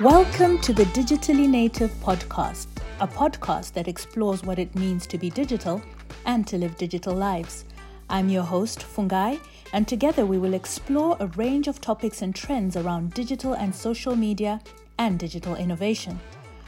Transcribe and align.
Welcome 0.00 0.60
to 0.60 0.72
the 0.72 0.84
Digitally 0.84 1.48
Native 1.48 1.90
Podcast, 1.94 2.68
a 3.00 3.08
podcast 3.08 3.72
that 3.72 3.88
explores 3.88 4.44
what 4.44 4.60
it 4.60 4.72
means 4.76 5.08
to 5.08 5.18
be 5.18 5.28
digital 5.28 5.82
and 6.24 6.46
to 6.46 6.56
live 6.56 6.76
digital 6.76 7.16
lives. 7.16 7.64
I'm 8.08 8.28
your 8.28 8.44
host, 8.44 8.78
Fungai, 8.78 9.40
and 9.72 9.88
together 9.88 10.24
we 10.24 10.38
will 10.38 10.54
explore 10.54 11.16
a 11.18 11.26
range 11.26 11.66
of 11.66 11.80
topics 11.80 12.22
and 12.22 12.32
trends 12.32 12.76
around 12.76 13.12
digital 13.12 13.54
and 13.54 13.74
social 13.74 14.14
media 14.14 14.60
and 15.00 15.18
digital 15.18 15.56
innovation. 15.56 16.20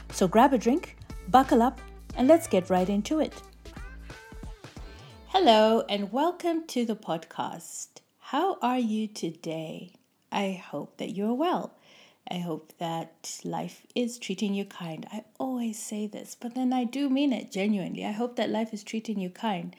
So 0.09 0.27
grab 0.27 0.51
a 0.51 0.57
drink, 0.57 0.97
buckle 1.29 1.61
up, 1.61 1.79
and 2.17 2.27
let's 2.27 2.47
get 2.47 2.69
right 2.69 2.89
into 2.89 3.21
it. 3.21 3.41
Hello, 5.27 5.85
and 5.87 6.11
welcome 6.11 6.67
to 6.67 6.83
the 6.83 6.97
podcast. 6.97 8.01
How 8.19 8.57
are 8.61 8.79
you 8.79 9.07
today? 9.07 9.93
I 10.33 10.51
hope 10.51 10.97
that 10.97 11.11
you're 11.11 11.33
well. 11.33 11.77
I 12.31 12.37
hope 12.37 12.71
that 12.77 13.41
life 13.43 13.85
is 13.93 14.17
treating 14.17 14.53
you 14.53 14.63
kind. 14.63 15.05
I 15.11 15.25
always 15.37 15.77
say 15.77 16.07
this, 16.07 16.37
but 16.39 16.55
then 16.55 16.71
I 16.71 16.85
do 16.85 17.09
mean 17.09 17.33
it 17.33 17.51
genuinely. 17.51 18.05
I 18.05 18.11
hope 18.11 18.37
that 18.37 18.49
life 18.49 18.73
is 18.73 18.83
treating 18.83 19.19
you 19.19 19.29
kind 19.29 19.75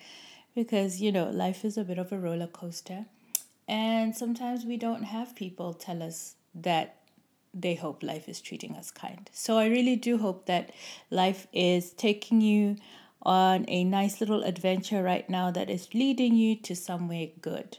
because, 0.55 1.01
you 1.01 1.11
know, 1.11 1.31
life 1.31 1.65
is 1.65 1.79
a 1.79 1.85
bit 1.85 1.97
of 1.97 2.13
a 2.13 2.19
roller 2.19 2.47
coaster. 2.47 3.07
And 3.67 4.15
sometimes 4.15 4.67
we 4.67 4.77
don't 4.77 5.05
have 5.05 5.35
people 5.35 5.73
tell 5.73 6.03
us 6.03 6.35
that 6.55 6.97
they 7.55 7.75
hope 7.75 8.03
life 8.03 8.29
is 8.29 8.43
treating 8.43 8.77
us 8.77 8.91
kind. 8.91 9.31
So 9.33 9.57
I 9.57 9.67
really 9.69 9.97
do 9.97 10.19
hope 10.19 10.45
that 10.45 10.73
life 11.11 11.47
is 11.55 11.93
taking 11.93 12.43
you 12.43 12.77
on 13.23 13.65
a 13.67 13.83
nice 13.83 14.21
little 14.21 14.43
adventure 14.43 15.03
right 15.03 15.29
now 15.31 15.51
that 15.53 15.71
is 15.71 15.95
leading 15.95 16.35
you 16.35 16.57
to 16.57 16.77
somewhere 16.77 17.29
good. 17.41 17.79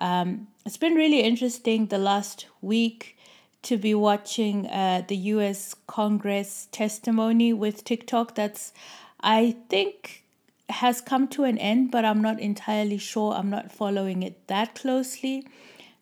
Um, 0.00 0.48
it's 0.66 0.78
been 0.78 0.94
really 0.94 1.20
interesting 1.20 1.86
the 1.86 1.98
last 1.98 2.46
week 2.60 3.16
to 3.62 3.76
be 3.76 3.94
watching 3.94 4.66
uh, 4.66 5.02
the 5.06 5.16
US 5.16 5.74
Congress 5.86 6.68
testimony 6.72 7.52
with 7.52 7.84
TikTok. 7.84 8.34
That's, 8.34 8.72
I 9.20 9.56
think, 9.68 10.24
has 10.68 11.00
come 11.00 11.28
to 11.28 11.44
an 11.44 11.58
end, 11.58 11.90
but 11.90 12.04
I'm 12.04 12.22
not 12.22 12.40
entirely 12.40 12.98
sure. 12.98 13.34
I'm 13.34 13.50
not 13.50 13.70
following 13.70 14.22
it 14.22 14.46
that 14.46 14.74
closely. 14.74 15.46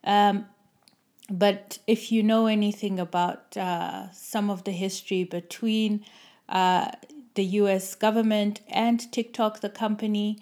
Um, 0.04 0.46
but 1.30 1.78
if 1.86 2.10
you 2.10 2.22
know 2.22 2.46
anything 2.46 2.98
about 2.98 3.56
uh, 3.56 4.10
some 4.12 4.48
of 4.50 4.64
the 4.64 4.72
history 4.72 5.24
between 5.24 6.04
uh, 6.48 6.90
the 7.34 7.44
US 7.44 7.94
government 7.94 8.60
and 8.68 9.12
TikTok, 9.12 9.60
the 9.60 9.68
company, 9.68 10.38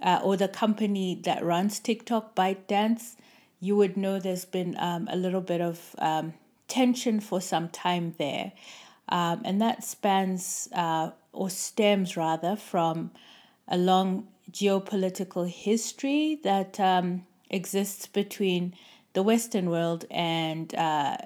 uh, 0.00 0.20
or 0.22 0.36
the 0.36 0.48
company 0.48 1.20
that 1.24 1.44
runs 1.44 1.78
TikTok, 1.78 2.34
ByteDance, 2.34 3.16
you 3.60 3.76
would 3.76 3.96
know 3.96 4.18
there's 4.18 4.46
been 4.46 4.74
um, 4.78 5.06
a 5.10 5.16
little 5.16 5.42
bit 5.42 5.60
of 5.60 5.94
um, 5.98 6.32
tension 6.70 7.20
for 7.20 7.40
some 7.40 7.68
time 7.68 8.14
there. 8.16 8.52
Um, 9.08 9.42
and 9.44 9.60
that 9.60 9.84
spans 9.84 10.68
uh, 10.72 11.10
or 11.32 11.50
stems 11.50 12.16
rather 12.16 12.56
from 12.56 13.10
a 13.68 13.76
long 13.76 14.28
geopolitical 14.50 15.48
history 15.48 16.40
that 16.44 16.78
um, 16.80 17.26
exists 17.50 18.06
between 18.06 18.74
the 19.12 19.22
Western 19.22 19.68
world 19.68 20.04
and 20.10 20.74
uh, 20.74 21.16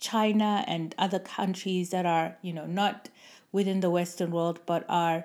China 0.00 0.64
and 0.66 0.94
other 0.98 1.18
countries 1.18 1.90
that 1.90 2.06
are, 2.06 2.36
you 2.42 2.52
know, 2.52 2.66
not 2.66 3.08
within 3.52 3.80
the 3.80 3.90
Western 3.90 4.30
world 4.30 4.60
but 4.66 4.84
are 4.88 5.24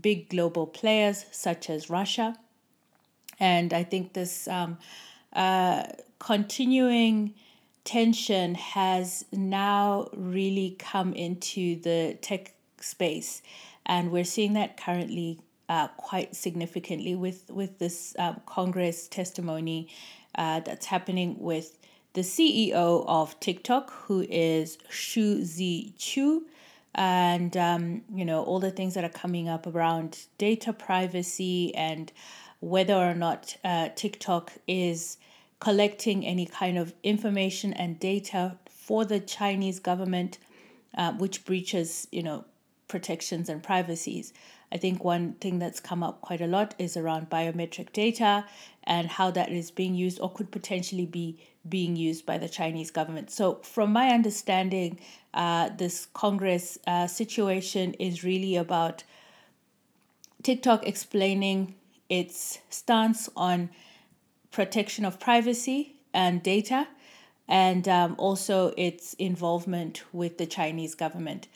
big 0.00 0.28
global 0.28 0.66
players 0.66 1.24
such 1.30 1.70
as 1.70 1.90
Russia. 1.90 2.36
And 3.38 3.72
I 3.72 3.84
think 3.84 4.12
this 4.12 4.48
um, 4.48 4.78
uh, 5.32 5.84
continuing 6.18 7.34
tension 7.84 8.54
has 8.54 9.24
now 9.32 10.08
really 10.14 10.76
come 10.78 11.12
into 11.12 11.80
the 11.80 12.18
tech 12.20 12.54
space. 12.80 13.42
And 13.86 14.10
we're 14.10 14.24
seeing 14.24 14.52
that 14.54 14.76
currently 14.76 15.40
uh, 15.68 15.88
quite 15.96 16.34
significantly 16.36 17.14
with, 17.14 17.50
with 17.50 17.78
this 17.78 18.14
um, 18.18 18.40
Congress 18.46 19.08
testimony 19.08 19.88
uh, 20.34 20.60
that's 20.60 20.86
happening 20.86 21.36
with 21.38 21.78
the 22.12 22.22
CEO 22.22 23.04
of 23.06 23.38
TikTok, 23.40 23.90
who 23.90 24.26
is 24.28 24.78
Shou 24.88 25.44
Zi 25.44 25.94
Chew 25.96 26.46
and 26.94 27.56
um, 27.56 28.02
you 28.12 28.24
know 28.24 28.42
all 28.42 28.58
the 28.58 28.70
things 28.70 28.94
that 28.94 29.04
are 29.04 29.10
coming 29.10 29.48
up 29.48 29.66
around 29.66 30.26
data 30.38 30.72
privacy 30.72 31.74
and 31.74 32.12
whether 32.60 32.94
or 32.94 33.14
not 33.14 33.56
uh, 33.64 33.88
TikTok 33.94 34.52
is 34.66 35.16
collecting 35.60 36.26
any 36.26 36.46
kind 36.46 36.78
of 36.78 36.94
information 37.02 37.72
and 37.74 38.00
data 38.00 38.56
for 38.68 39.04
the 39.04 39.20
Chinese 39.20 39.78
government, 39.78 40.38
uh, 40.96 41.12
which 41.12 41.44
breaches 41.44 42.08
you 42.10 42.22
know 42.22 42.44
protections 42.88 43.48
and 43.48 43.62
privacies. 43.62 44.32
I 44.72 44.76
think 44.76 45.02
one 45.02 45.34
thing 45.34 45.58
that's 45.58 45.80
come 45.80 46.02
up 46.02 46.20
quite 46.20 46.40
a 46.40 46.46
lot 46.46 46.74
is 46.78 46.96
around 46.96 47.28
biometric 47.30 47.92
data 47.92 48.44
and 48.84 49.08
how 49.08 49.30
that 49.32 49.50
is 49.50 49.70
being 49.70 49.94
used 49.94 50.20
or 50.20 50.30
could 50.30 50.50
potentially 50.50 51.06
be 51.06 51.38
being 51.68 51.96
used 51.96 52.24
by 52.24 52.38
the 52.38 52.48
Chinese 52.48 52.90
government. 52.90 53.30
So, 53.30 53.56
from 53.56 53.92
my 53.92 54.08
understanding, 54.08 54.98
uh, 55.34 55.70
this 55.76 56.06
Congress 56.14 56.78
uh, 56.86 57.06
situation 57.06 57.94
is 57.94 58.24
really 58.24 58.56
about 58.56 59.04
TikTok 60.42 60.86
explaining 60.86 61.74
its 62.08 62.60
stance 62.70 63.28
on 63.36 63.70
protection 64.50 65.04
of 65.04 65.20
privacy 65.20 65.94
and 66.12 66.42
data, 66.42 66.88
and 67.48 67.88
um, 67.88 68.14
also 68.18 68.72
its 68.76 69.14
involvement 69.14 70.04
with 70.12 70.38
the 70.38 70.46
Chinese 70.46 70.94
government. 70.94 71.48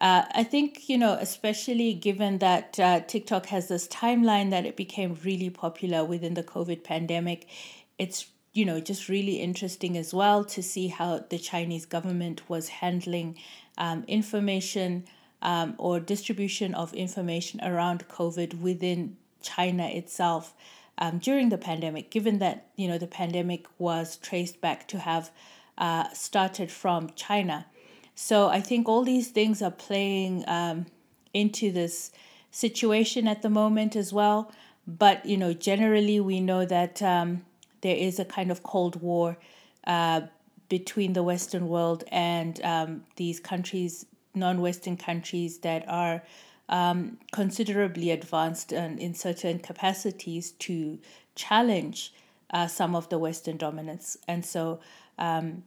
Uh, 0.00 0.24
I 0.34 0.44
think, 0.44 0.88
you 0.88 0.96
know, 0.96 1.12
especially 1.20 1.92
given 1.92 2.38
that 2.38 2.80
uh, 2.80 3.00
TikTok 3.00 3.46
has 3.46 3.68
this 3.68 3.86
timeline 3.88 4.50
that 4.50 4.64
it 4.64 4.74
became 4.74 5.18
really 5.24 5.50
popular 5.50 6.04
within 6.04 6.34
the 6.34 6.42
COVID 6.42 6.84
pandemic, 6.84 7.46
it's, 7.98 8.26
you 8.54 8.64
know, 8.64 8.80
just 8.80 9.10
really 9.10 9.36
interesting 9.36 9.98
as 9.98 10.14
well 10.14 10.42
to 10.44 10.62
see 10.62 10.88
how 10.88 11.24
the 11.28 11.38
Chinese 11.38 11.84
government 11.84 12.48
was 12.48 12.68
handling 12.68 13.36
um, 13.76 14.04
information 14.08 15.04
um, 15.42 15.74
or 15.76 16.00
distribution 16.00 16.74
of 16.74 16.94
information 16.94 17.60
around 17.62 18.08
COVID 18.08 18.60
within 18.60 19.18
China 19.42 19.86
itself 19.86 20.54
um, 21.00 21.18
during 21.18 21.48
the 21.48 21.58
pandemic, 21.58 22.10
given 22.10 22.38
that, 22.38 22.68
you 22.76 22.86
know, 22.86 22.98
the 22.98 23.06
pandemic 23.06 23.66
was 23.78 24.16
traced 24.18 24.60
back 24.60 24.86
to 24.88 24.98
have 24.98 25.30
uh, 25.78 26.08
started 26.12 26.70
from 26.70 27.10
China. 27.16 27.66
So 28.14 28.48
I 28.48 28.60
think 28.60 28.88
all 28.88 29.02
these 29.02 29.28
things 29.28 29.62
are 29.62 29.70
playing 29.70 30.44
um, 30.46 30.86
into 31.32 31.72
this 31.72 32.12
situation 32.50 33.26
at 33.26 33.42
the 33.42 33.50
moment 33.50 33.96
as 33.96 34.12
well. 34.12 34.52
But 34.86 35.24
you 35.24 35.36
know, 35.36 35.52
generally, 35.52 36.20
we 36.20 36.40
know 36.40 36.64
that 36.64 37.00
um, 37.02 37.44
there 37.80 37.96
is 37.96 38.18
a 38.18 38.24
kind 38.24 38.50
of 38.50 38.62
cold 38.62 39.00
war 39.00 39.38
uh, 39.86 40.22
between 40.68 41.12
the 41.12 41.22
Western 41.22 41.68
world 41.68 42.04
and 42.10 42.60
um, 42.62 43.04
these 43.16 43.40
countries, 43.40 44.06
non-Western 44.34 44.96
countries 44.96 45.58
that 45.58 45.88
are 45.88 46.22
um, 46.70 47.18
considerably 47.32 48.10
advanced 48.10 48.72
and 48.72 48.98
in 48.98 49.12
certain 49.12 49.58
capacities 49.58 50.52
to 50.52 50.98
challenge 51.34 52.14
uh, 52.52 52.66
some 52.66 52.94
of 52.96 53.08
the 53.10 53.18
Western 53.18 53.58
dominance. 53.58 54.16
And 54.26 54.44
so 54.44 54.80
um, 55.18 55.64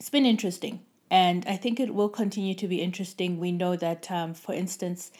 it's 0.00 0.10
been 0.10 0.26
interesting 0.26 0.80
and 1.12 1.44
I 1.46 1.56
think 1.56 1.78
it 1.78 1.94
will 1.94 2.08
continue 2.08 2.54
to 2.54 2.66
be 2.66 2.80
interesting. 2.80 3.38
We 3.38 3.52
know 3.52 3.76
that, 3.76 4.10
um, 4.10 4.32
for 4.32 4.54
instance, 4.54 5.10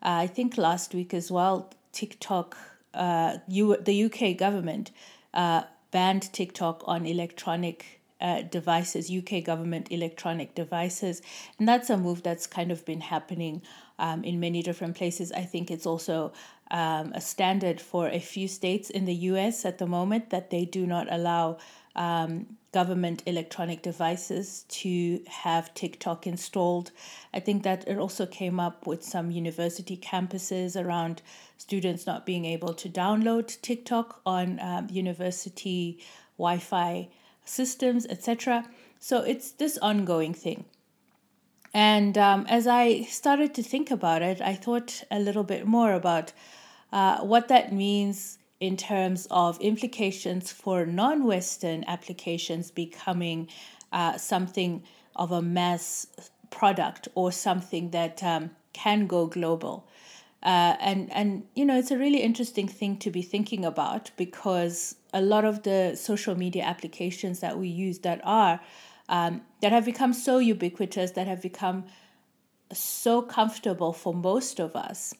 uh, 0.00 0.22
I 0.22 0.28
think 0.28 0.56
last 0.56 0.94
week 0.94 1.12
as 1.12 1.28
well, 1.28 1.68
TikTok, 1.92 2.56
uh, 2.94 3.38
you, 3.48 3.76
the 3.76 4.04
UK 4.04 4.36
government 4.36 4.92
uh, 5.34 5.62
banned 5.90 6.32
TikTok 6.32 6.84
on 6.86 7.04
electronic 7.04 8.00
uh, 8.20 8.42
devices, 8.42 9.10
UK 9.10 9.42
government 9.42 9.88
electronic 9.90 10.54
devices. 10.54 11.20
And 11.58 11.66
that's 11.66 11.90
a 11.90 11.96
move 11.96 12.22
that's 12.22 12.46
kind 12.46 12.70
of 12.70 12.84
been 12.84 13.00
happening 13.00 13.62
um, 14.00 14.24
in 14.24 14.40
many 14.40 14.62
different 14.62 14.96
places. 14.96 15.30
I 15.30 15.42
think 15.42 15.70
it's 15.70 15.86
also 15.86 16.32
um, 16.70 17.12
a 17.14 17.20
standard 17.20 17.80
for 17.80 18.08
a 18.08 18.18
few 18.18 18.48
states 18.48 18.90
in 18.90 19.04
the 19.04 19.14
US 19.14 19.64
at 19.64 19.78
the 19.78 19.86
moment 19.86 20.30
that 20.30 20.50
they 20.50 20.64
do 20.64 20.86
not 20.86 21.06
allow 21.10 21.58
um, 21.94 22.46
government 22.72 23.22
electronic 23.26 23.82
devices 23.82 24.64
to 24.68 25.20
have 25.28 25.74
TikTok 25.74 26.26
installed. 26.26 26.92
I 27.34 27.40
think 27.40 27.62
that 27.64 27.86
it 27.86 27.98
also 27.98 28.26
came 28.26 28.58
up 28.58 28.86
with 28.86 29.02
some 29.04 29.30
university 29.30 29.96
campuses 29.96 30.82
around 30.82 31.20
students 31.58 32.06
not 32.06 32.24
being 32.24 32.44
able 32.44 32.72
to 32.74 32.88
download 32.88 33.60
TikTok 33.60 34.20
on 34.24 34.60
um, 34.60 34.88
university 34.90 35.98
Wi 36.38 36.58
Fi 36.58 37.08
systems, 37.44 38.06
etc. 38.06 38.64
So 39.00 39.22
it's 39.22 39.50
this 39.50 39.76
ongoing 39.78 40.32
thing. 40.32 40.64
And 41.72 42.18
um, 42.18 42.46
as 42.48 42.66
I 42.66 43.02
started 43.02 43.54
to 43.54 43.62
think 43.62 43.90
about 43.90 44.22
it, 44.22 44.40
I 44.40 44.54
thought 44.54 45.04
a 45.10 45.20
little 45.20 45.44
bit 45.44 45.66
more 45.66 45.92
about 45.92 46.32
uh, 46.92 47.20
what 47.20 47.48
that 47.48 47.72
means 47.72 48.38
in 48.58 48.76
terms 48.76 49.26
of 49.30 49.58
implications 49.60 50.52
for 50.52 50.84
non 50.84 51.24
Western 51.24 51.84
applications 51.86 52.70
becoming 52.70 53.48
uh, 53.92 54.18
something 54.18 54.82
of 55.16 55.32
a 55.32 55.40
mass 55.40 56.06
product 56.50 57.08
or 57.14 57.32
something 57.32 57.90
that 57.90 58.22
um, 58.22 58.50
can 58.72 59.06
go 59.06 59.26
global. 59.26 59.86
Uh, 60.42 60.74
and 60.80 61.12
and 61.12 61.44
you 61.54 61.66
know 61.66 61.78
it's 61.78 61.90
a 61.90 61.98
really 61.98 62.22
interesting 62.22 62.66
thing 62.66 62.96
to 62.96 63.10
be 63.10 63.20
thinking 63.20 63.62
about 63.62 64.10
because 64.16 64.96
a 65.12 65.20
lot 65.20 65.44
of 65.44 65.64
the 65.64 65.94
social 65.94 66.34
media 66.34 66.62
applications 66.62 67.40
that 67.40 67.58
we 67.58 67.68
use 67.68 67.98
that 67.98 68.20
are 68.24 68.58
um, 69.10 69.42
that 69.60 69.72
have 69.72 69.84
become 69.84 70.14
so 70.14 70.38
ubiquitous 70.38 71.10
that 71.10 71.26
have 71.26 71.42
become 71.42 71.84
so 72.72 73.20
comfortable 73.20 73.92
for 73.92 74.14
most 74.14 74.60
of 74.60 74.76
us 74.76 75.12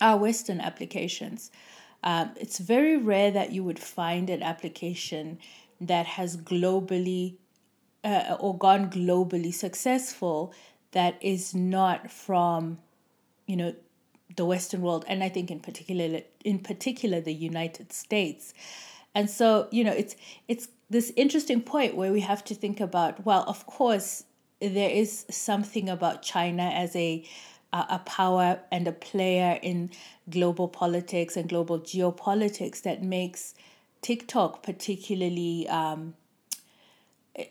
are 0.00 0.16
Western 0.16 0.60
applications. 0.60 1.50
Um, 2.04 2.30
it's 2.36 2.58
very 2.58 2.96
rare 2.96 3.32
that 3.32 3.50
you 3.52 3.64
would 3.64 3.80
find 3.80 4.30
an 4.30 4.42
application 4.42 5.38
that 5.80 6.06
has 6.06 6.36
globally 6.36 7.36
uh, 8.04 8.36
or 8.38 8.56
gone 8.56 8.90
globally 8.90 9.52
successful 9.52 10.54
that 10.92 11.16
is 11.20 11.54
not 11.54 12.10
from, 12.10 12.78
you 13.46 13.56
know, 13.56 13.74
the 14.36 14.44
Western 14.44 14.82
world, 14.82 15.04
and 15.08 15.22
I 15.22 15.28
think 15.28 15.50
in 15.50 15.60
particular, 15.60 16.22
in 16.44 16.58
particular, 16.58 17.20
the 17.20 17.34
United 17.34 17.92
States. 17.92 18.54
And 19.14 19.30
so, 19.30 19.68
you 19.70 19.84
know, 19.84 19.92
it's 19.92 20.16
it's 20.48 20.68
this 20.90 21.12
interesting 21.16 21.62
point 21.62 21.96
where 21.96 22.12
we 22.12 22.20
have 22.20 22.44
to 22.44 22.54
think 22.54 22.80
about. 22.80 23.24
Well, 23.24 23.44
of 23.46 23.66
course, 23.66 24.24
there 24.60 24.90
is 24.90 25.24
something 25.30 25.88
about 25.88 26.22
China 26.22 26.62
as 26.62 26.94
a 26.96 27.24
a 27.72 27.98
power 27.98 28.60
and 28.70 28.86
a 28.86 28.92
player 28.92 29.58
in 29.60 29.90
global 30.30 30.68
politics 30.68 31.36
and 31.36 31.48
global 31.48 31.80
geopolitics 31.80 32.82
that 32.82 33.02
makes 33.02 33.54
TikTok 34.00 34.62
particularly, 34.62 35.66
um, 35.68 36.14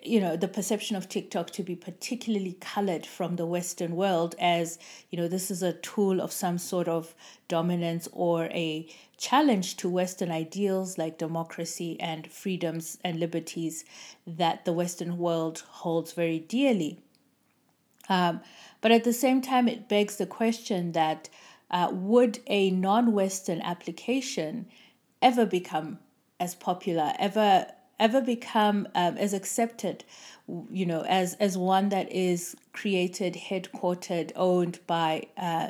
you 0.02 0.22
know, 0.22 0.38
the 0.38 0.48
perception 0.48 0.96
of 0.96 1.10
TikTok 1.10 1.50
to 1.52 1.64
be 1.64 1.76
particularly 1.76 2.54
colored 2.62 3.06
from 3.06 3.36
the 3.36 3.46
Western 3.46 3.98
world 3.98 4.34
as, 4.40 4.80
you 5.10 5.18
know, 5.18 5.28
this 5.28 5.52
is 5.52 5.62
a 5.62 5.74
tool 5.74 6.22
of 6.22 6.32
some 6.32 6.58
sort 6.58 6.88
of 6.88 7.14
dominance 7.50 8.08
or 8.14 8.46
a 8.46 8.88
challenge 9.24 9.78
to 9.78 9.88
Western 9.88 10.30
ideals 10.30 10.98
like 10.98 11.18
democracy 11.18 11.98
and 12.02 12.30
freedoms 12.30 12.98
and 13.06 13.18
liberties 13.18 13.86
that 14.28 14.66
the 14.66 14.74
Western 14.74 15.18
world 15.18 15.64
holds 15.80 16.12
very 16.12 16.40
dearly. 16.40 17.00
Um, 18.10 18.42
but 18.82 18.92
at 18.92 19.06
the 19.06 19.14
same 19.14 19.40
time, 19.40 19.70
it 19.70 19.88
begs 19.88 20.18
the 20.18 20.26
question 20.26 20.92
that 20.92 21.30
uh, 21.72 21.88
would 21.90 22.40
a 22.48 22.70
non 22.70 23.14
Western 23.14 23.62
application 23.62 24.66
ever 25.22 25.46
become 25.46 26.00
as 26.38 26.54
popular, 26.54 27.14
ever 27.18 27.68
ever 27.98 28.20
become 28.20 28.86
um, 28.94 29.16
as 29.18 29.32
accepted, 29.34 30.04
you 30.70 30.86
know, 30.86 31.06
as 31.08 31.36
as 31.36 31.58
one 31.58 31.88
that 31.90 32.12
is 32.12 32.58
created, 32.74 33.36
headquartered, 33.36 34.34
owned 34.36 34.80
by 34.86 35.28
uh, 35.38 35.70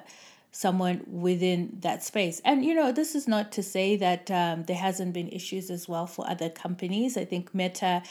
someone 0.53 1.01
within 1.07 1.75
that 1.81 2.03
space. 2.03 2.39
And 2.45 2.63
you 2.63 2.75
know, 2.75 2.91
this 2.91 3.15
is 3.15 3.27
not 3.27 3.51
to 3.53 3.63
say 3.63 3.97
that 3.97 4.29
um, 4.29 4.63
there 4.63 4.77
hasn't 4.77 5.11
been 5.11 5.27
issues 5.29 5.69
as 5.69 5.89
well 5.89 6.05
for 6.05 6.29
other 6.29 6.49
companies. 6.49 7.17
I 7.17 7.25
think 7.25 7.53
Meta 7.53 8.03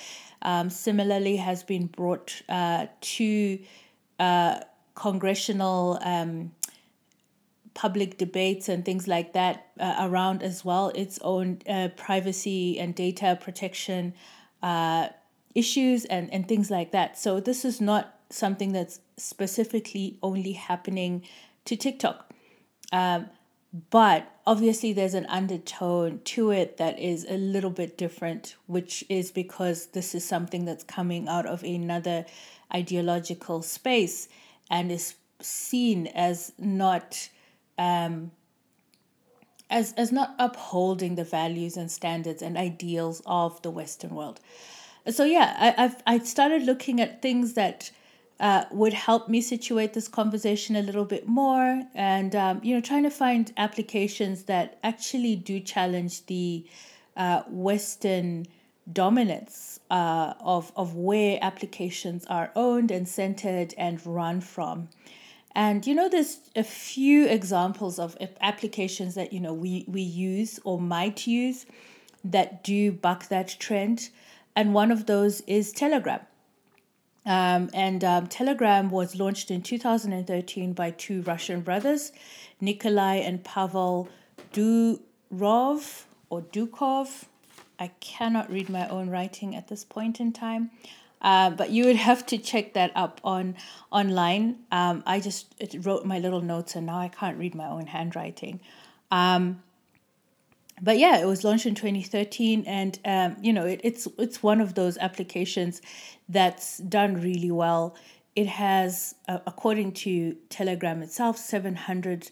um, 0.42 0.68
similarly 0.68 1.36
has 1.36 1.62
been 1.62 1.86
brought 1.86 2.42
uh, 2.48 2.86
to 3.00 3.58
uh, 4.18 4.60
congressional 4.96 5.98
um, 6.02 6.50
public 7.74 8.18
debates 8.18 8.68
and 8.68 8.84
things 8.84 9.06
like 9.06 9.32
that 9.32 9.68
uh, 9.78 9.94
around 10.00 10.42
as 10.42 10.64
well 10.64 10.90
its 10.96 11.20
own 11.22 11.60
uh, 11.68 11.88
privacy 11.96 12.78
and 12.78 12.94
data 12.96 13.38
protection 13.40 14.14
uh, 14.64 15.08
issues 15.54 16.04
and, 16.06 16.30
and 16.32 16.48
things 16.48 16.72
like 16.72 16.90
that. 16.90 17.16
So 17.16 17.38
this 17.38 17.64
is 17.64 17.80
not 17.80 18.18
something 18.30 18.72
that's 18.72 18.98
specifically 19.16 20.18
only 20.22 20.52
happening 20.52 21.22
to 21.66 21.76
TikTok. 21.76 22.31
Um, 22.92 23.30
but 23.90 24.30
obviously 24.46 24.92
there's 24.92 25.14
an 25.14 25.26
undertone 25.26 26.20
to 26.24 26.50
it 26.50 26.76
that 26.76 26.98
is 26.98 27.26
a 27.28 27.38
little 27.38 27.70
bit 27.70 27.96
different, 27.96 28.54
which 28.66 29.02
is 29.08 29.30
because 29.30 29.86
this 29.86 30.14
is 30.14 30.24
something 30.24 30.66
that's 30.66 30.84
coming 30.84 31.26
out 31.26 31.46
of 31.46 31.62
another 31.62 32.26
ideological 32.72 33.62
space 33.62 34.28
and 34.70 34.92
is 34.92 35.14
seen 35.40 36.06
as 36.08 36.52
not 36.58 37.28
um, 37.78 38.30
as 39.70 39.94
as 39.94 40.12
not 40.12 40.34
upholding 40.38 41.14
the 41.14 41.24
values 41.24 41.76
and 41.76 41.90
standards 41.90 42.42
and 42.42 42.58
ideals 42.58 43.22
of 43.24 43.60
the 43.62 43.70
Western 43.70 44.14
world. 44.14 44.38
So 45.08 45.24
yeah, 45.24 45.56
I, 45.58 45.84
I've 45.84 46.02
I 46.06 46.18
started 46.18 46.62
looking 46.62 47.00
at 47.00 47.22
things 47.22 47.54
that 47.54 47.90
uh, 48.42 48.64
would 48.72 48.92
help 48.92 49.28
me 49.28 49.40
situate 49.40 49.92
this 49.94 50.08
conversation 50.08 50.74
a 50.74 50.82
little 50.82 51.04
bit 51.04 51.28
more, 51.28 51.84
and 51.94 52.34
um, 52.34 52.60
you 52.62 52.74
know, 52.74 52.80
trying 52.80 53.04
to 53.04 53.10
find 53.10 53.52
applications 53.56 54.42
that 54.44 54.78
actually 54.82 55.36
do 55.36 55.60
challenge 55.60 56.26
the 56.26 56.66
uh, 57.16 57.42
Western 57.46 58.44
dominance 58.92 59.78
uh, 59.92 60.34
of, 60.40 60.72
of 60.74 60.96
where 60.96 61.38
applications 61.40 62.26
are 62.26 62.50
owned 62.56 62.90
and 62.90 63.08
centered 63.08 63.74
and 63.78 64.04
run 64.04 64.40
from. 64.40 64.88
And 65.54 65.86
you 65.86 65.94
know, 65.94 66.08
there's 66.08 66.40
a 66.56 66.64
few 66.64 67.28
examples 67.28 68.00
of 68.00 68.16
applications 68.40 69.14
that 69.14 69.32
you 69.32 69.38
know 69.38 69.54
we, 69.54 69.84
we 69.86 70.02
use 70.02 70.58
or 70.64 70.80
might 70.80 71.28
use 71.28 71.64
that 72.24 72.64
do 72.64 72.90
buck 72.90 73.28
that 73.28 73.54
trend. 73.60 74.08
And 74.56 74.74
one 74.74 74.90
of 74.90 75.06
those 75.06 75.42
is 75.42 75.70
Telegram. 75.70 76.20
Um, 77.24 77.70
and 77.72 78.02
um, 78.02 78.26
Telegram 78.26 78.90
was 78.90 79.16
launched 79.16 79.50
in 79.50 79.62
2013 79.62 80.72
by 80.72 80.90
two 80.90 81.22
Russian 81.22 81.60
brothers, 81.60 82.12
Nikolai 82.60 83.16
and 83.16 83.44
Pavel 83.44 84.08
Durov 84.52 86.04
or 86.30 86.42
Dukov. 86.42 87.24
I 87.78 87.88
cannot 88.00 88.50
read 88.50 88.68
my 88.68 88.88
own 88.88 89.10
writing 89.10 89.54
at 89.54 89.68
this 89.68 89.84
point 89.84 90.20
in 90.20 90.32
time. 90.32 90.70
Uh, 91.20 91.50
but 91.50 91.70
you 91.70 91.84
would 91.84 91.96
have 92.10 92.26
to 92.26 92.38
check 92.38 92.74
that 92.74 92.90
up 92.96 93.20
on 93.22 93.56
online. 93.90 94.58
Um, 94.70 95.02
I 95.06 95.20
just 95.20 95.54
wrote 95.80 96.04
my 96.04 96.18
little 96.18 96.40
notes 96.40 96.74
and 96.74 96.86
now 96.86 96.98
I 96.98 97.08
can't 97.08 97.38
read 97.38 97.54
my 97.54 97.68
own 97.68 97.86
handwriting. 97.86 98.60
Um, 99.10 99.62
but 100.82 100.98
yeah, 100.98 101.18
it 101.18 101.26
was 101.26 101.44
launched 101.44 101.64
in 101.64 101.74
2013, 101.76 102.64
and 102.66 102.98
um, 103.04 103.36
you 103.40 103.52
know 103.52 103.64
it, 103.64 103.80
it's 103.84 104.08
it's 104.18 104.42
one 104.42 104.60
of 104.60 104.74
those 104.74 104.98
applications 104.98 105.80
that's 106.28 106.78
done 106.78 107.20
really 107.20 107.50
well. 107.50 107.94
It 108.34 108.48
has, 108.48 109.14
uh, 109.28 109.38
according 109.46 109.92
to 109.92 110.36
Telegram 110.48 111.02
itself, 111.02 111.38
700 111.38 112.30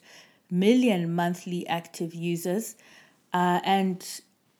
million 0.50 1.14
monthly 1.14 1.66
active 1.69 2.14
users, 2.14 2.75
uh, 3.33 3.61
and 3.64 4.04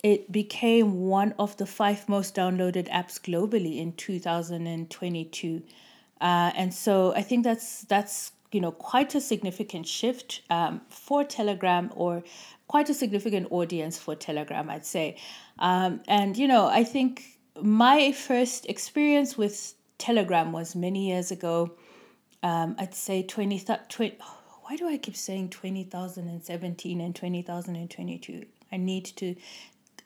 it 0.03 0.31
became 0.33 1.01
one 1.01 1.35
of 1.39 1.57
the 1.57 1.67
five 1.67 2.09
most 2.09 2.35
downloaded 2.35 2.89
apps 2.89 3.21
globally 3.21 3.79
in 3.79 3.93
2022 3.93 5.63
uh, 6.21 6.51
and 6.55 6.73
so 6.73 7.13
i 7.15 7.23
think 7.23 7.45
that's 7.45 7.83
that's 7.83 8.33
you 8.53 8.61
know 8.61 8.73
quite 8.73 9.15
a 9.15 9.21
significant 9.21 9.87
shift 9.87 10.43
um, 10.51 10.81
for 10.89 11.25
telegram 11.25 11.91
or 11.95 12.23
quite 12.69 12.89
a 12.89 12.95
significant 12.95 13.47
audience 13.51 13.99
for 13.99 14.15
telegram 14.15 14.71
i'd 14.71 14.87
say 14.87 15.17
um, 15.59 16.01
and 16.09 16.37
you 16.37 16.49
know 16.49 16.67
i 16.67 16.85
think 16.85 17.39
my 17.61 18.13
first 18.13 18.67
experience 18.67 19.37
with 19.37 19.75
telegram 19.99 20.53
was 20.53 20.75
many 20.75 21.09
years 21.09 21.31
ago 21.31 21.73
um, 22.43 22.75
i'd 22.79 22.95
say 22.95 23.23
20, 23.23 23.65
20 23.89 24.19
why 24.63 24.77
do 24.77 24.89
i 24.89 24.97
keep 24.97 25.17
saying 25.17 25.49
20017 25.49 27.01
and 27.01 27.15
20022 27.15 28.47
I 28.73 28.77
need 28.77 29.05
to 29.17 29.37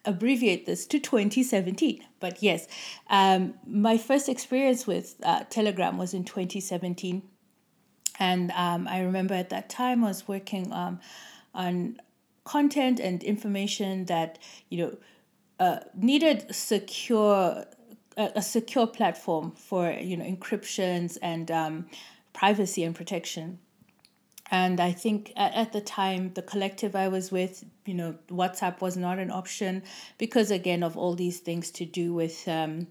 abbreviate 0.05 0.67
this 0.67 0.87
to 0.87 0.99
2017. 0.99 2.05
But 2.21 2.43
yes, 2.43 2.67
um, 3.09 3.55
my 3.67 3.97
first 3.97 4.29
experience 4.29 4.87
with 4.87 5.17
uh, 5.23 5.45
Telegram 5.45 5.99
was 5.99 6.15
in 6.15 6.25
2017. 6.25 7.23
And 8.19 8.51
um, 8.53 8.87
I 8.89 9.01
remember 9.01 9.35
at 9.35 9.51
that 9.51 9.69
time 9.69 10.05
I 10.05 10.09
was 10.09 10.29
working 10.29 10.73
um, 10.73 11.01
on 11.55 12.01
content 12.45 13.01
and 13.01 13.23
information 13.23 14.05
that, 14.07 14.39
you 14.69 14.79
know, 14.79 14.97
uh, 15.59 15.81
needed 15.95 16.55
secure 16.55 17.65
a, 18.17 18.33
a, 18.37 18.43
secure 18.43 18.87
platform 18.87 19.53
for 19.53 19.91
you 19.91 20.17
know 20.17 20.25
encryptions 20.25 21.17
and 21.23 21.51
um, 21.51 21.87
privacy 22.33 22.83
and 22.83 22.95
protection. 22.95 23.59
And 24.51 24.79
I 24.79 24.93
think 24.93 25.33
at, 25.37 25.73
the 25.73 25.81
time, 25.81 26.33
the 26.35 26.43
collective 26.43 26.95
I 26.95 27.09
was 27.09 27.33
with, 27.33 27.65
you 27.87 27.95
know, 27.95 28.15
WhatsApp 28.29 28.83
was 28.83 28.95
not 28.95 29.19
an 29.19 29.31
option 29.31 29.83
because, 30.19 30.51
again, 30.51 30.83
of 30.83 30.99
all 30.99 31.15
these 31.15 31.41
things 31.41 31.71
to 31.73 31.87
do 31.87 32.13
with 32.13 32.47
um, 32.47 32.87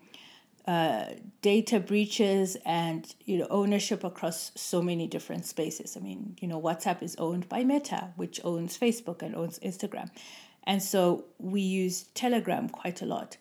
uh, 0.68 1.06
data 1.42 1.80
breaches 1.80 2.58
and 2.66 3.14
you 3.26 3.38
know 3.38 3.48
ownership 3.50 4.04
across 4.04 4.52
so 4.56 4.82
many 4.82 5.08
different 5.08 5.46
spaces. 5.46 5.98
I 5.98 6.00
mean, 6.00 6.38
you 6.40 6.48
know, 6.48 6.62
WhatsApp 6.62 7.04
is 7.04 7.16
owned 7.18 7.50
by 7.50 7.64
Meta, 7.64 8.10
which 8.16 8.40
owns 8.44 8.78
Facebook 8.78 9.22
and 9.22 9.36
owns 9.36 9.60
Instagram, 9.60 10.10
and 10.64 10.82
so 10.82 11.26
we 11.38 11.62
use 11.62 12.04
Telegram 12.14 12.70
quite 12.70 13.02
a 13.02 13.06
lot. 13.06 13.38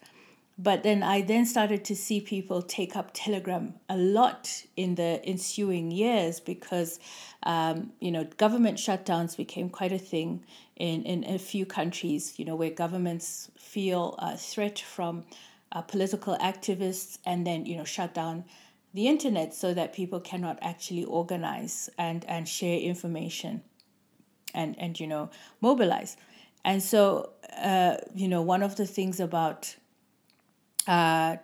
but 0.58 0.82
then 0.82 1.02
I 1.02 1.22
then 1.22 1.46
started 1.46 1.84
to 1.86 1.96
see 1.96 2.20
people 2.20 2.62
take 2.62 2.94
up 2.94 3.10
Telegram 3.14 3.74
a 3.88 3.96
lot 3.96 4.64
in 4.76 4.94
the 4.96 5.20
ensuing 5.24 5.90
years 5.90 6.40
because, 6.40 7.00
um, 7.42 7.92
you 8.00 8.10
know, 8.12 8.24
government 8.36 8.78
shutdowns 8.78 9.36
became 9.36 9.70
quite 9.70 9.92
a 9.92 9.98
thing 9.98 10.44
in, 10.76 11.02
in 11.04 11.24
a 11.24 11.38
few 11.38 11.64
countries, 11.64 12.38
you 12.38 12.44
know, 12.44 12.54
where 12.54 12.70
governments 12.70 13.50
feel 13.56 14.14
a 14.18 14.36
threat 14.36 14.78
from 14.78 15.24
uh, 15.72 15.82
political 15.82 16.36
activists 16.38 17.18
and 17.24 17.46
then, 17.46 17.66
you 17.66 17.76
know, 17.76 17.84
shut 17.84 18.14
down 18.14 18.44
the 18.94 19.08
internet 19.08 19.54
so 19.54 19.72
that 19.72 19.92
people 19.92 20.20
cannot 20.20 20.58
actually 20.60 21.04
organize 21.04 21.88
and, 21.98 22.24
and 22.26 22.46
share 22.48 22.78
information 22.78 23.62
and, 24.54 24.78
and, 24.78 25.00
you 25.00 25.06
know, 25.06 25.30
mobilize. 25.60 26.16
And 26.64 26.82
so, 26.82 27.30
uh, 27.56 27.96
you 28.14 28.28
know, 28.28 28.42
one 28.42 28.62
of 28.62 28.76
the 28.76 28.86
things 28.86 29.18
about 29.18 29.74
uh, 30.86 31.36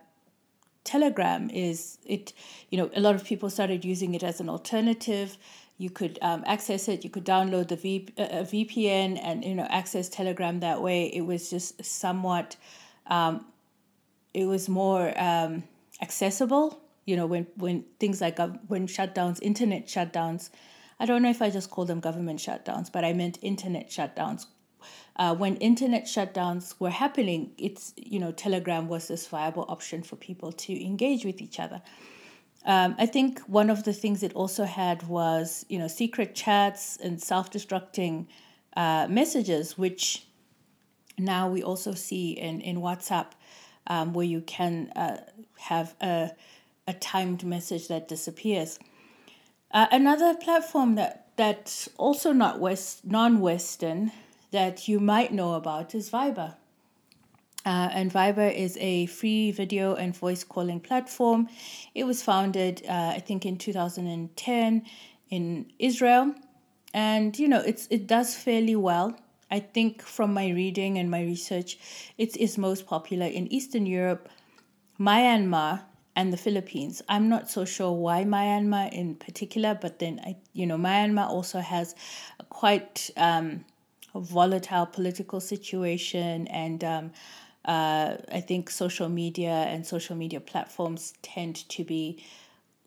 Telegram 0.84 1.50
is 1.50 1.98
it, 2.06 2.32
you 2.70 2.78
know, 2.78 2.90
a 2.94 3.00
lot 3.00 3.14
of 3.14 3.24
people 3.24 3.50
started 3.50 3.84
using 3.84 4.14
it 4.14 4.22
as 4.22 4.40
an 4.40 4.48
alternative. 4.48 5.36
You 5.76 5.90
could 5.90 6.18
um, 6.22 6.42
access 6.46 6.88
it. 6.88 7.04
You 7.04 7.10
could 7.10 7.24
download 7.24 7.68
the 7.68 7.76
v, 7.76 8.08
uh, 8.18 8.44
VPN 8.52 9.20
and 9.22 9.44
you 9.44 9.54
know 9.54 9.66
access 9.70 10.08
Telegram 10.08 10.60
that 10.60 10.82
way. 10.82 11.06
It 11.06 11.20
was 11.20 11.50
just 11.50 11.84
somewhat, 11.84 12.56
um, 13.06 13.44
it 14.40 14.46
was 14.46 14.68
more 14.68 15.04
um, 15.30 15.64
accessible. 16.00 16.66
You 17.06 17.16
know, 17.16 17.26
when 17.26 17.46
when 17.56 17.84
things 18.00 18.20
like 18.20 18.38
when 18.68 18.86
shutdowns, 18.86 19.38
internet 19.42 19.86
shutdowns. 19.86 20.50
I 21.00 21.06
don't 21.06 21.22
know 21.22 21.30
if 21.30 21.40
I 21.40 21.50
just 21.50 21.70
call 21.70 21.84
them 21.84 22.00
government 22.00 22.40
shutdowns, 22.40 22.90
but 22.90 23.04
I 23.04 23.12
meant 23.12 23.38
internet 23.40 23.88
shutdowns 23.88 24.46
uh, 25.16 25.34
when 25.34 25.56
internet 25.56 26.04
shutdowns 26.04 26.74
were 26.78 26.90
happening, 26.90 27.52
it's 27.58 27.92
you 27.96 28.18
know 28.18 28.32
Telegram 28.32 28.88
was 28.88 29.08
this 29.08 29.26
viable 29.26 29.64
option 29.68 30.02
for 30.02 30.16
people 30.16 30.52
to 30.52 30.84
engage 30.84 31.24
with 31.24 31.42
each 31.42 31.58
other. 31.58 31.82
Um, 32.64 32.94
I 32.98 33.06
think 33.06 33.40
one 33.40 33.70
of 33.70 33.84
the 33.84 33.92
things 33.92 34.22
it 34.22 34.32
also 34.34 34.64
had 34.64 35.02
was 35.08 35.66
you 35.68 35.78
know 35.78 35.88
secret 35.88 36.34
chats 36.34 36.96
and 37.02 37.20
self-destructing 37.20 38.26
uh, 38.76 39.06
messages, 39.10 39.76
which 39.76 40.26
now 41.18 41.48
we 41.48 41.62
also 41.62 41.94
see 41.94 42.32
in 42.32 42.60
in 42.60 42.76
WhatsApp, 42.76 43.32
um, 43.88 44.12
where 44.12 44.26
you 44.26 44.40
can 44.42 44.90
uh, 44.94 45.18
have 45.56 45.94
a 46.00 46.30
a 46.86 46.94
timed 46.94 47.44
message 47.44 47.86
that 47.88 48.08
disappears. 48.08 48.78
Uh, 49.70 49.86
another 49.92 50.34
platform 50.34 50.94
that 50.94 51.26
that's 51.36 51.88
also 51.98 52.32
not 52.32 52.58
west 52.58 53.04
non-Western 53.04 54.10
that 54.50 54.88
you 54.88 54.98
might 54.98 55.32
know 55.32 55.52
about 55.54 55.94
is 55.94 56.10
Viber. 56.10 56.54
Uh, 57.66 57.90
and 57.92 58.10
Viber 58.10 58.52
is 58.52 58.78
a 58.80 59.06
free 59.06 59.50
video 59.52 59.94
and 59.94 60.16
voice 60.16 60.42
calling 60.42 60.80
platform. 60.80 61.48
It 61.94 62.04
was 62.04 62.22
founded, 62.22 62.82
uh, 62.88 63.12
I 63.14 63.18
think, 63.18 63.44
in 63.44 63.58
2010 63.58 64.82
in 65.28 65.72
Israel. 65.78 66.34
And, 66.94 67.38
you 67.38 67.46
know, 67.46 67.60
it's, 67.60 67.86
it 67.90 68.06
does 68.06 68.34
fairly 68.34 68.74
well. 68.74 69.18
I 69.50 69.60
think 69.60 70.02
from 70.02 70.34
my 70.34 70.48
reading 70.48 70.98
and 70.98 71.10
my 71.10 71.22
research, 71.22 71.78
it 72.18 72.36
is 72.36 72.58
most 72.58 72.86
popular 72.86 73.26
in 73.26 73.50
Eastern 73.52 73.86
Europe, 73.86 74.28
Myanmar, 75.00 75.82
and 76.14 76.32
the 76.32 76.36
Philippines. 76.36 77.00
I'm 77.08 77.28
not 77.28 77.48
so 77.48 77.64
sure 77.64 77.92
why 77.92 78.24
Myanmar 78.24 78.92
in 78.92 79.14
particular, 79.14 79.78
but 79.80 80.00
then 80.00 80.20
I, 80.24 80.36
you 80.52 80.66
know, 80.66 80.76
Myanmar 80.76 81.28
also 81.28 81.60
has 81.60 81.94
a 82.40 82.44
quite 82.44 83.10
um, 83.16 83.64
volatile 84.14 84.86
political 84.86 85.40
situation 85.40 86.48
and 86.48 86.82
um, 86.82 87.12
uh, 87.64 88.16
I 88.32 88.40
think 88.40 88.68
social 88.70 89.08
media 89.08 89.50
and 89.50 89.86
social 89.86 90.16
media 90.16 90.40
platforms 90.40 91.14
tend 91.22 91.68
to 91.68 91.84
be 91.84 92.22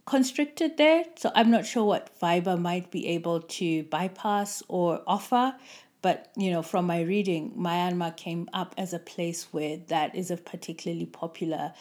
constricted 0.06 0.78
there. 0.78 1.06
So 1.16 1.32
I'm 1.34 1.52
not 1.52 1.66
sure 1.66 1.86
what 1.86 2.10
Viber 2.20 2.60
might 2.60 2.92
be 2.92 3.08
able 3.08 3.42
to 3.42 3.84
bypass 3.84 4.62
or 4.68 5.02
offer. 5.08 5.56
But 6.02 6.32
you 6.36 6.52
know, 6.52 6.62
from 6.62 6.86
my 6.86 7.02
reading, 7.02 7.54
Myanmar 7.58 8.16
came 8.18 8.50
up 8.54 8.74
as 8.78 8.94
a 8.94 9.00
place 9.00 9.48
where 9.52 9.78
that 9.88 10.16
is 10.16 10.32
a 10.32 10.38
particularly 10.38 11.06
popular 11.06 11.74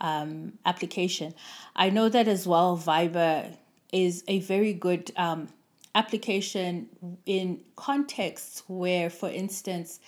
um, 0.00 0.52
application. 0.64 1.34
I 1.74 1.90
know 1.90 2.08
that 2.08 2.28
as 2.28 2.46
well. 2.46 2.76
Viber 2.76 3.56
is 3.92 4.24
a 4.28 4.40
very 4.40 4.72
good 4.72 5.10
um, 5.16 5.48
application 5.94 6.88
in 7.26 7.60
contexts 7.76 8.62
where, 8.68 9.10
for 9.10 9.28
instance, 9.28 10.00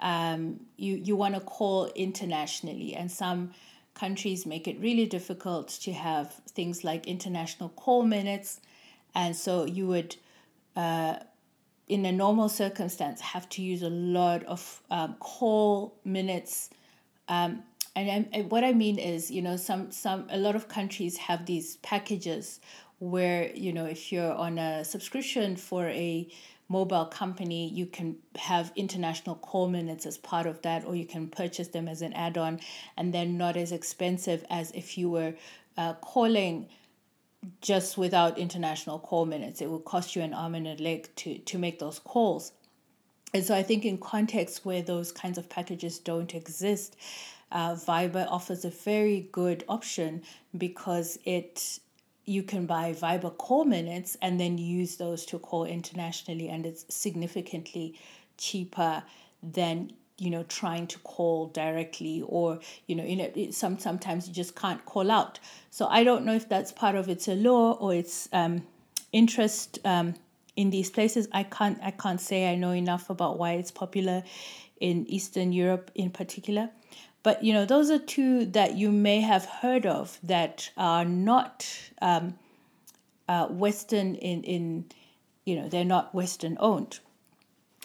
um, 0.00 0.60
you, 0.76 0.96
you 0.96 1.14
want 1.16 1.34
to 1.34 1.40
call 1.40 1.86
internationally, 1.94 2.94
and 2.94 3.10
some 3.10 3.52
countries 3.94 4.46
make 4.46 4.66
it 4.66 4.80
really 4.80 5.06
difficult 5.06 5.68
to 5.68 5.92
have 5.92 6.32
things 6.48 6.82
like 6.82 7.06
international 7.06 7.68
call 7.70 8.04
minutes. 8.04 8.60
And 9.14 9.36
so 9.36 9.64
you 9.64 9.86
would, 9.86 10.16
uh, 10.74 11.16
in 11.88 12.06
a 12.06 12.12
normal 12.12 12.48
circumstance, 12.48 13.20
have 13.20 13.48
to 13.50 13.62
use 13.62 13.82
a 13.82 13.90
lot 13.90 14.44
of 14.44 14.82
um, 14.90 15.14
call 15.20 15.94
minutes. 16.04 16.70
Um, 17.28 17.62
and, 17.94 18.28
and 18.32 18.50
what 18.50 18.64
I 18.64 18.72
mean 18.72 18.98
is, 18.98 19.30
you 19.30 19.42
know, 19.42 19.56
some 19.56 19.90
some 19.90 20.26
a 20.30 20.38
lot 20.38 20.56
of 20.56 20.68
countries 20.68 21.16
have 21.18 21.44
these 21.44 21.76
packages 21.76 22.60
where 23.02 23.50
you 23.56 23.72
know 23.72 23.84
if 23.84 24.12
you're 24.12 24.32
on 24.32 24.58
a 24.60 24.84
subscription 24.84 25.56
for 25.56 25.88
a 25.88 26.28
mobile 26.68 27.04
company 27.06 27.68
you 27.70 27.84
can 27.84 28.14
have 28.36 28.70
international 28.76 29.34
call 29.34 29.68
minutes 29.68 30.06
as 30.06 30.16
part 30.18 30.46
of 30.46 30.62
that 30.62 30.84
or 30.84 30.94
you 30.94 31.04
can 31.04 31.26
purchase 31.26 31.66
them 31.68 31.88
as 31.88 32.00
an 32.00 32.12
add-on 32.12 32.60
and 32.96 33.12
they're 33.12 33.26
not 33.26 33.56
as 33.56 33.72
expensive 33.72 34.44
as 34.48 34.70
if 34.70 34.96
you 34.96 35.10
were 35.10 35.34
uh, 35.76 35.94
calling 35.94 36.68
just 37.60 37.98
without 37.98 38.38
international 38.38 38.98
call 38.98 39.26
minutes. 39.26 39.60
It 39.60 39.68
will 39.68 39.80
cost 39.80 40.14
you 40.14 40.22
an 40.22 40.34
arm 40.34 40.54
and 40.54 40.66
a 40.66 40.74
leg 40.76 41.08
to 41.16 41.38
to 41.38 41.58
make 41.58 41.78
those 41.78 41.98
calls 41.98 42.52
and 43.34 43.44
so 43.44 43.54
i 43.54 43.62
think 43.62 43.84
in 43.84 43.96
contexts 43.96 44.62
where 44.62 44.82
those 44.82 45.10
kinds 45.10 45.38
of 45.38 45.48
packages 45.48 45.98
don't 45.98 46.34
exist 46.34 46.96
uh, 47.52 47.74
Viber 47.74 48.26
offers 48.30 48.64
a 48.64 48.70
very 48.70 49.28
good 49.30 49.62
option 49.68 50.22
because 50.56 51.18
it 51.24 51.78
you 52.24 52.42
can 52.42 52.66
buy 52.66 52.92
Viber 52.94 53.36
call 53.36 53.64
minutes 53.64 54.16
and 54.22 54.40
then 54.40 54.56
use 54.56 54.96
those 54.96 55.26
to 55.26 55.38
call 55.38 55.64
internationally, 55.64 56.48
and 56.48 56.64
it's 56.64 56.84
significantly 56.88 57.98
cheaper 58.38 59.02
than 59.42 59.92
you 60.22 60.30
know 60.30 60.44
trying 60.44 60.86
to 60.86 60.98
call 61.00 61.48
directly 61.48 62.22
or 62.26 62.60
you 62.86 62.94
know 62.94 63.04
in 63.04 63.20
it, 63.20 63.54
some 63.54 63.78
sometimes 63.78 64.28
you 64.28 64.34
just 64.34 64.54
can't 64.54 64.84
call 64.84 65.10
out. 65.10 65.40
So 65.70 65.86
i 65.88 66.04
don't 66.04 66.24
know 66.24 66.34
if 66.34 66.48
that's 66.48 66.72
part 66.72 66.94
of 66.94 67.08
its 67.08 67.28
allure 67.28 67.76
or 67.80 67.94
its 67.94 68.28
um, 68.32 68.66
interest 69.12 69.78
um, 69.84 70.14
in 70.56 70.70
these 70.70 70.90
places. 70.90 71.28
I 71.32 71.42
can't 71.42 71.78
i 71.82 71.90
can't 71.90 72.20
say 72.20 72.50
i 72.52 72.54
know 72.54 72.70
enough 72.70 73.10
about 73.10 73.38
why 73.38 73.52
it's 73.52 73.70
popular 73.70 74.22
in 74.80 75.06
eastern 75.08 75.52
europe 75.52 75.90
in 75.94 76.10
particular. 76.10 76.70
But 77.22 77.44
you 77.44 77.52
know, 77.52 77.64
those 77.64 77.90
are 77.90 77.98
two 77.98 78.46
that 78.46 78.76
you 78.76 78.90
may 78.90 79.20
have 79.20 79.44
heard 79.44 79.86
of 79.86 80.18
that 80.24 80.70
are 80.76 81.04
not 81.04 81.66
um, 82.00 82.34
uh, 83.28 83.46
Western 83.46 84.16
in 84.16 84.42
in 84.42 84.86
you 85.44 85.56
know 85.56 85.68
they're 85.68 85.84
not 85.84 86.14
Western 86.14 86.56
owned. 86.60 86.98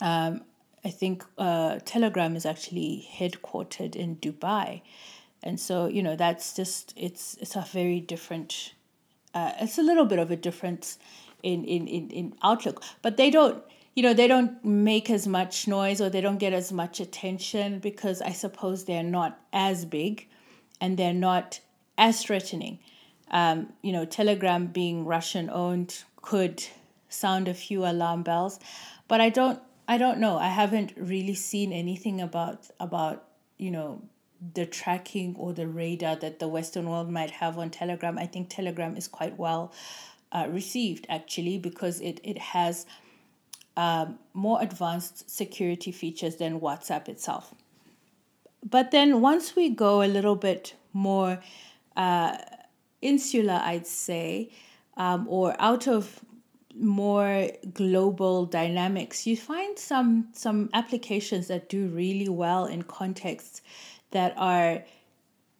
Um, 0.01 0.41
I 0.85 0.89
think 0.89 1.23
uh, 1.37 1.79
Telegram 1.85 2.35
is 2.35 2.45
actually 2.45 3.07
headquartered 3.11 3.95
in 3.95 4.17
Dubai, 4.17 4.81
and 5.43 5.59
so 5.59 5.87
you 5.87 6.01
know 6.03 6.15
that's 6.15 6.53
just 6.53 6.93
it's 6.95 7.35
it's 7.41 7.55
a 7.55 7.65
very 7.71 7.99
different. 7.99 8.73
Uh, 9.33 9.51
it's 9.59 9.77
a 9.77 9.83
little 9.83 10.05
bit 10.05 10.17
of 10.17 10.31
a 10.31 10.35
difference 10.35 10.97
in, 11.43 11.63
in, 11.65 11.87
in, 11.87 12.09
in 12.09 12.33
outlook, 12.41 12.81
but 13.03 13.17
they 13.17 13.29
don't 13.29 13.63
you 13.97 14.03
know, 14.03 14.13
they 14.13 14.27
don't 14.27 14.63
make 14.63 15.09
as 15.09 15.25
much 15.25 15.67
noise 15.67 15.99
or 15.99 16.07
they 16.07 16.21
don't 16.21 16.37
get 16.37 16.53
as 16.53 16.71
much 16.71 16.99
attention 16.99 17.79
because 17.79 18.21
I 18.21 18.31
suppose 18.31 18.85
they're 18.85 19.01
not 19.01 19.39
as 19.51 19.85
big 19.85 20.27
and 20.79 20.97
they're 20.97 21.15
not 21.15 21.61
as 21.97 22.21
threatening. 22.21 22.77
Um, 23.31 23.73
you 23.81 23.91
know, 23.91 24.05
Telegram 24.05 24.67
being 24.67 25.03
Russian 25.03 25.49
owned 25.49 26.03
could 26.21 26.63
sound 27.09 27.47
a 27.47 27.55
few 27.55 27.87
alarm 27.87 28.21
bells, 28.21 28.59
but 29.07 29.19
I 29.19 29.29
don't 29.29 29.59
I 29.87 29.97
don't 29.97 30.19
know. 30.19 30.37
I 30.37 30.49
haven't 30.49 30.93
really 30.97 31.35
seen 31.35 31.71
anything 31.71 32.19
about 32.19 32.69
about, 32.79 33.23
you 33.57 33.71
know, 33.71 34.01
the 34.53 34.65
tracking 34.65 35.35
or 35.37 35.53
the 35.53 35.67
radar 35.67 36.15
that 36.17 36.39
the 36.39 36.47
Western 36.47 36.89
world 36.89 37.09
might 37.09 37.31
have 37.31 37.57
on 37.57 37.69
Telegram. 37.69 38.17
I 38.17 38.25
think 38.25 38.49
Telegram 38.49 38.95
is 38.95 39.07
quite 39.07 39.37
well 39.37 39.73
uh, 40.31 40.47
received 40.49 41.05
actually 41.09 41.57
because 41.57 42.01
it, 42.01 42.19
it 42.23 42.37
has 42.37 42.85
um, 43.75 44.19
more 44.33 44.61
advanced 44.61 45.29
security 45.29 45.91
features 45.91 46.35
than 46.35 46.59
WhatsApp 46.59 47.07
itself. 47.07 47.53
But 48.67 48.91
then 48.91 49.21
once 49.21 49.55
we 49.55 49.69
go 49.69 50.01
a 50.01 50.07
little 50.07 50.35
bit 50.35 50.73
more 50.91 51.39
uh, 51.95 52.37
insular, 53.01 53.61
I'd 53.63 53.87
say, 53.87 54.49
um, 54.97 55.27
or 55.29 55.55
out 55.59 55.87
of 55.87 56.19
more 56.79 57.49
global 57.73 58.45
dynamics, 58.45 59.27
you 59.27 59.35
find 59.35 59.77
some 59.77 60.29
some 60.33 60.69
applications 60.73 61.47
that 61.47 61.69
do 61.69 61.87
really 61.87 62.29
well 62.29 62.65
in 62.65 62.83
contexts 62.83 63.61
that 64.11 64.33
are 64.37 64.83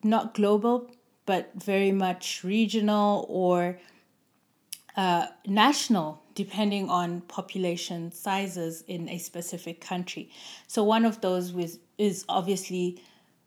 not 0.04 0.34
global, 0.34 0.90
but 1.26 1.52
very 1.56 1.92
much 1.92 2.44
regional 2.44 3.26
or 3.30 3.80
uh, 4.96 5.28
national, 5.46 6.22
depending 6.34 6.90
on 6.90 7.22
population 7.22 8.12
sizes 8.12 8.84
in 8.88 9.08
a 9.10 9.18
specific 9.18 9.80
country. 9.80 10.30
So 10.68 10.84
one 10.84 11.06
of 11.06 11.22
those 11.22 11.54
was, 11.54 11.80
is 11.98 12.26
obviously 12.28 13.02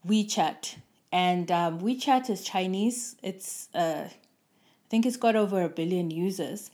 WeChat, 0.06 0.76
and 1.10 1.50
um, 1.50 1.80
WeChat 1.80 2.30
is 2.30 2.44
Chinese. 2.44 3.16
It's 3.22 3.68
uh, 3.74 4.08
I 4.08 4.88
think 4.88 5.06
it's 5.06 5.16
got 5.16 5.36
over 5.36 5.62
a 5.62 5.68
billion 5.68 6.10
users. 6.10 6.70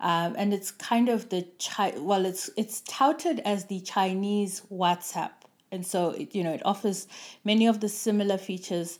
Um, 0.00 0.34
and 0.38 0.54
it's 0.54 0.70
kind 0.70 1.08
of 1.08 1.28
the 1.28 1.46
chi- 1.58 1.94
well, 1.98 2.24
it's 2.24 2.48
it's 2.56 2.80
touted 2.82 3.40
as 3.40 3.66
the 3.66 3.80
Chinese 3.80 4.62
WhatsApp, 4.72 5.32
and 5.70 5.86
so 5.86 6.10
it, 6.10 6.34
you 6.34 6.42
know 6.42 6.52
it 6.52 6.62
offers 6.64 7.06
many 7.44 7.66
of 7.66 7.80
the 7.80 7.88
similar 7.88 8.38
features 8.38 8.98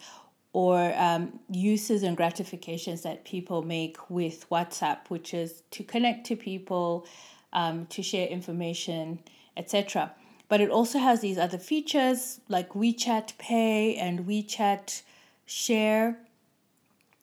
or 0.52 0.92
um, 0.97 1.38
uses 1.50 2.02
and 2.02 2.16
gratifications 2.16 3.02
that 3.02 3.25
people 3.25 3.62
make 3.62 4.11
with 4.11 4.49
WhatsApp, 4.50 4.99
which 5.09 5.33
is 5.33 5.62
to 5.71 5.85
connect 5.85 6.26
to 6.26 6.37
people, 6.37 7.07
um, 7.52 7.87
to 7.87 8.02
share 8.02 8.26
information, 8.26 9.21
etc. 9.57 10.12
But 10.49 10.61
it 10.61 10.69
also 10.69 10.99
has 10.99 11.21
these 11.21 11.38
other 11.38 11.59
features 11.59 12.40
like 12.49 12.71
WeChat 12.71 13.38
Pay 13.38 13.97
and 13.97 14.26
WeChat 14.26 15.02
Share. 15.47 16.19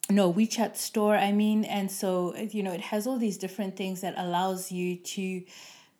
No, 0.09 0.31
WeChat 0.31 0.77
Store, 0.77 1.17
I 1.17 1.31
mean. 1.31 1.65
And 1.65 1.91
so, 1.91 2.35
you 2.35 2.63
know, 2.63 2.71
it 2.71 2.81
has 2.81 3.05
all 3.05 3.17
these 3.17 3.37
different 3.37 3.75
things 3.75 4.01
that 4.01 4.13
allows 4.17 4.71
you 4.71 4.95
to 4.95 5.43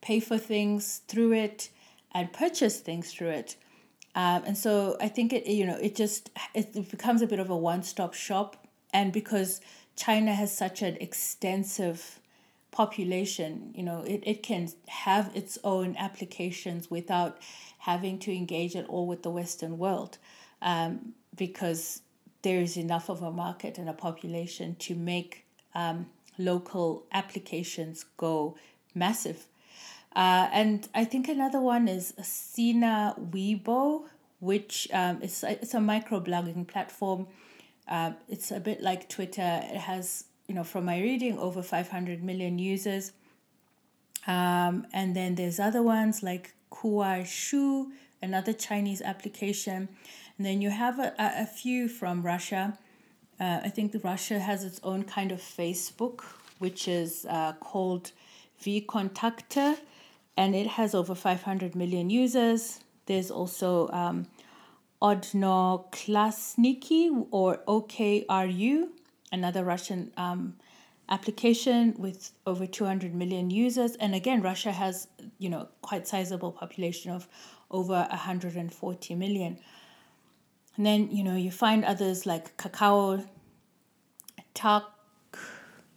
pay 0.02 0.20
for 0.20 0.38
things 0.38 1.02
through 1.08 1.34
it 1.34 1.70
and 2.14 2.32
purchase 2.32 2.80
things 2.80 3.12
through 3.14 3.30
it. 3.30 3.58
Um, 4.16 4.44
and 4.46 4.58
so 4.58 4.98
I 5.00 5.10
think 5.10 5.32
it 5.32 5.46
you 5.46 5.64
know 5.66 5.76
it 5.76 5.96
just 5.96 6.32
it 6.56 6.90
becomes 6.90 7.22
a 7.22 7.28
bit 7.28 7.38
of 7.38 7.52
a 7.52 7.56
one 7.56 7.84
stop 7.84 8.16
shop, 8.16 8.68
and 8.92 9.14
because 9.14 9.62
China 9.96 10.34
has 10.34 10.56
such 10.56 10.82
an 10.82 10.98
extensive 11.00 12.20
population, 12.72 13.72
you 13.76 13.84
know, 13.84 14.02
it, 14.02 14.24
it 14.26 14.42
can 14.44 14.70
have 14.88 15.32
its 15.36 15.60
own 15.64 15.96
applications 15.98 16.90
without 16.90 17.38
having 17.80 18.18
to 18.20 18.32
engage 18.36 18.76
at 18.76 18.86
all 18.88 19.06
with 19.06 19.22
the 19.22 19.30
Western 19.30 19.78
world, 19.78 20.18
um, 20.64 21.14
because 21.36 22.02
there 22.42 22.60
is 22.60 22.78
enough 22.78 23.10
of 23.10 23.22
a 23.22 23.32
market 23.32 23.78
and 23.78 23.90
a 23.90 23.94
population 23.94 24.76
to 24.76 24.96
make 24.96 25.46
um, 25.76 26.08
local 26.38 27.06
applications 27.12 28.06
go 28.18 28.56
massive. 28.94 29.48
Uh, 30.16 30.50
and 30.52 30.88
I 30.96 31.06
think 31.06 31.28
another 31.28 31.60
one 31.60 31.88
is 31.88 32.14
Sina 32.24 33.16
Weibo, 33.20 34.06
which 34.40 34.88
um, 34.94 35.22
is 35.22 35.44
it's 35.44 35.74
a 35.74 35.80
microblogging 35.80 36.68
platform. 36.68 37.28
Uh, 37.88 38.12
it's 38.28 38.52
a 38.52 38.60
bit 38.60 38.82
like 38.82 39.10
Twitter. 39.10 39.62
It 39.64 39.78
has, 39.78 40.26
you 40.48 40.56
know, 40.56 40.64
from 40.64 40.86
my 40.86 41.00
reading, 41.00 41.38
over 41.38 41.62
500 41.62 42.24
million 42.24 42.60
users. 42.60 43.12
Um, 44.26 44.88
and 44.92 45.16
then 45.16 45.36
there's 45.36 45.60
other 45.60 45.82
ones 45.82 46.22
like 46.22 46.54
Kuaishou, 46.72 47.88
another 48.22 48.54
Chinese 48.54 49.02
application. 49.02 49.88
And 50.38 50.46
then 50.46 50.62
you 50.62 50.70
have 50.70 51.00
a, 51.00 51.14
a, 51.18 51.46
few 51.46 51.88
from 51.88 52.22
Russia. 52.22 52.78
Uh, 53.40 53.62
I 53.64 53.70
think 53.70 53.96
Russia 54.04 54.40
has 54.40 54.64
its 54.64 54.80
own 54.84 55.04
kind 55.04 55.32
of 55.32 55.40
Facebook, 55.40 56.24
which 56.60 56.88
is 56.88 57.26
uh, 57.30 57.54
called 57.54 58.12
VKontakte 58.64 59.78
and 60.38 60.56
it 60.56 60.68
has 60.68 60.96
over 60.96 61.16
500 61.16 61.76
million 61.76 62.10
users. 62.10 62.80
There's 63.08 63.30
also 63.32 63.90
um, 63.90 64.28
Odnoklassniki 65.02 67.28
or 67.32 67.58
OKRU, 67.68 68.90
another 69.32 69.64
Russian 69.64 70.12
um, 70.16 70.56
application 71.10 71.96
with 71.98 72.32
over 72.46 72.68
200 72.68 73.16
million 73.16 73.50
users. 73.50 73.96
And 73.96 74.14
again, 74.14 74.44
Russia 74.44 74.72
has, 74.72 75.08
you 75.40 75.50
know, 75.50 75.70
quite 75.82 76.08
sizable 76.08 76.52
population 76.52 77.12
of 77.12 77.28
over 77.72 78.06
140 78.10 79.16
million. 79.16 79.58
And 80.78 80.86
then, 80.86 81.10
you 81.12 81.24
know, 81.24 81.36
you 81.36 81.52
find 81.52 81.84
others 81.84 82.26
like 82.26 82.56
Kakao, 82.58 83.28
Talk. 84.54 84.94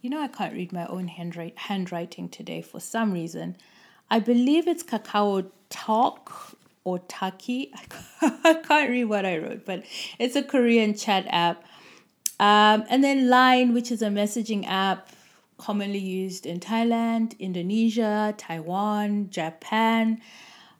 You 0.01 0.09
know, 0.09 0.21
I 0.21 0.27
can't 0.27 0.53
read 0.53 0.73
my 0.73 0.87
own 0.87 1.07
handwriting 1.07 2.29
today 2.29 2.61
for 2.63 2.79
some 2.79 3.13
reason. 3.13 3.55
I 4.09 4.19
believe 4.19 4.67
it's 4.67 4.83
Kakao 4.83 5.49
Talk 5.69 6.57
or 6.83 6.99
Taki. 6.99 7.71
I 8.21 8.55
can't 8.55 8.89
read 8.89 9.05
what 9.05 9.25
I 9.25 9.37
wrote, 9.37 9.65
but 9.65 9.83
it's 10.17 10.35
a 10.35 10.43
Korean 10.43 10.95
chat 10.95 11.25
app. 11.29 11.63
Um, 12.39 12.83
and 12.89 13.03
then 13.03 13.29
Line, 13.29 13.73
which 13.73 13.91
is 13.91 14.01
a 14.01 14.07
messaging 14.07 14.65
app 14.67 15.09
commonly 15.57 15.99
used 15.99 16.47
in 16.47 16.59
Thailand, 16.59 17.37
Indonesia, 17.37 18.33
Taiwan, 18.35 19.29
Japan. 19.29 20.19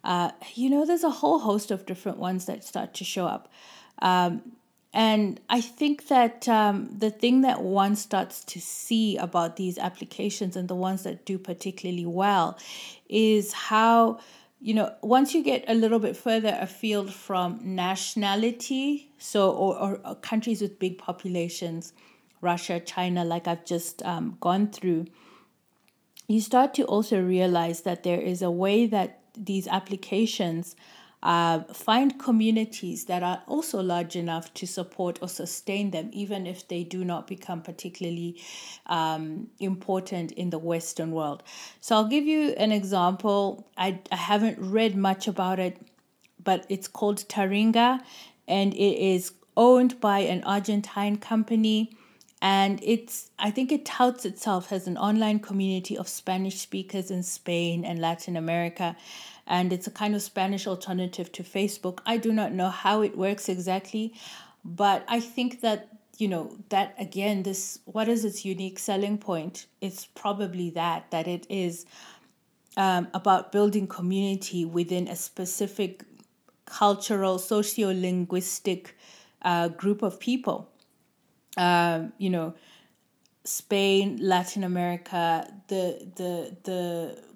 Uh, 0.04 0.32
you 0.56 0.72
know, 0.72 0.86
there's 0.86 1.04
a 1.04 1.12
whole 1.12 1.38
host 1.38 1.70
of 1.70 1.86
different 1.86 2.18
ones 2.18 2.48
that 2.48 2.64
start 2.64 2.96
to 2.96 3.04
show 3.04 3.28
up. 3.28 3.48
Um, 4.02 4.42
and 4.94 5.40
I 5.50 5.62
think 5.62 6.08
that 6.08 6.50
um, 6.50 6.90
the 6.98 7.10
thing 7.10 7.42
that 7.42 7.62
one 7.62 7.96
starts 7.96 8.44
to 8.46 8.60
see 8.60 9.16
about 9.16 9.56
these 9.56 9.78
applications 9.78 10.58
and 10.58 10.68
the 10.68 10.76
ones 10.76 11.04
that 11.04 11.26
do 11.26 11.38
particularly 11.38 12.06
well 12.06 12.58
is 13.08 13.54
how, 13.54 14.20
you 14.60 14.74
know, 14.74 14.94
once 15.02 15.34
you 15.34 15.44
get 15.44 15.64
a 15.70 15.74
little 15.74 16.00
bit 16.00 16.18
further 16.18 16.58
afield 16.60 17.14
from 17.14 17.60
nationality, 17.64 19.12
so, 19.18 19.50
or, 19.52 20.02
or 20.04 20.16
countries 20.16 20.62
with 20.62 20.78
big 20.78 20.98
populations, 20.98 21.94
Russia, 22.42 22.80
China, 22.80 23.24
like 23.24 23.48
I've 23.48 23.64
just 23.64 24.04
um, 24.04 24.38
gone 24.42 24.68
through, 24.68 25.06
you 26.28 26.42
start 26.42 26.74
to 26.74 26.84
also 26.84 27.22
realize 27.22 27.82
that 27.82 28.04
there 28.04 28.20
is 28.20 28.42
a 28.42 28.52
way 28.52 28.88
that 28.88 29.20
these 29.38 29.68
applications 29.68 30.76
uh, 31.24 31.60
find 31.74 32.20
communities 32.20 33.06
that 33.06 33.22
are 33.22 33.44
also 33.48 33.82
large 33.82 34.16
enough 34.16 34.54
to 34.56 34.66
support 34.66 35.20
or 35.22 35.28
sustain 35.28 35.92
them, 35.92 36.10
even 36.14 36.48
if 36.48 36.68
they 36.68 36.84
do 36.84 37.06
not 37.06 37.28
become 37.28 37.62
particularly 37.62 38.42
um, 38.88 39.48
important 39.60 40.32
in 40.32 40.50
the 40.50 40.60
Western 40.60 41.12
world. 41.12 41.44
So 41.80 41.96
I'll 41.96 42.08
give 42.08 42.26
you 42.26 42.50
an 42.52 42.72
example. 42.72 43.68
I, 43.78 44.00
I 44.12 44.16
haven't 44.16 44.58
read 44.60 44.96
much 44.96 45.28
about 45.28 45.60
it, 45.60 45.78
but 46.44 46.66
it's 46.70 46.88
called 46.88 47.18
Taringa 47.28 48.02
and 48.48 48.74
it 48.74 48.98
is 48.98 49.34
owned 49.56 50.00
by 50.02 50.20
an 50.20 50.44
Argentine 50.44 51.18
company 51.18 51.92
and 52.42 52.80
it's 52.82 53.30
i 53.38 53.52
think 53.52 53.72
it 53.72 53.86
touts 53.86 54.26
itself 54.26 54.72
as 54.72 54.88
an 54.88 54.98
online 54.98 55.40
community 55.40 55.98
of 55.98 56.08
spanish 56.08 56.60
speakers 56.60 57.12
in 57.12 57.22
spain 57.22 57.86
and 57.86 58.00
latin 58.00 58.36
america 58.36 58.96
and 59.48 59.74
it's 59.74 59.88
a 59.88 59.92
kind 59.92 60.16
of 60.16 60.22
Spanish 60.22 60.68
alternative 60.68 61.32
to 61.34 61.44
Facebook. 61.44 62.00
I 62.06 62.18
do 62.18 62.32
not 62.32 62.52
know 62.52 62.70
how 62.70 63.02
it 63.02 63.18
works 63.18 63.50
exactly, 63.50 64.14
but 64.64 65.04
I 65.08 65.20
think 65.20 65.62
that 65.62 65.90
you 66.22 66.28
know 66.28 66.56
that 66.70 66.94
again 67.00 67.42
this 67.42 67.80
what 67.86 68.08
is 68.08 68.24
its 68.24 68.46
unique 68.46 68.78
selling 68.78 69.18
point 69.18 69.66
it's 69.82 70.06
probably 70.06 70.70
that 70.70 71.10
that 71.10 71.28
it 71.28 71.48
is 71.50 71.86
um, 72.78 73.08
about 73.14 73.52
building 73.52 73.88
community 73.88 74.64
within 74.64 75.08
a 75.08 75.16
specific 75.16 76.04
cultural 76.66 77.40
socio-linguistic 77.40 78.96
uh, 79.42 79.68
group 79.70 80.04
of 80.04 80.20
people 80.20 80.70
um, 81.58 82.14
you 82.20 82.30
know 82.30 82.54
spain 83.44 84.20
latin 84.22 84.64
america 84.64 85.52
the 85.70 86.08
the 86.16 86.56
the 86.64 87.31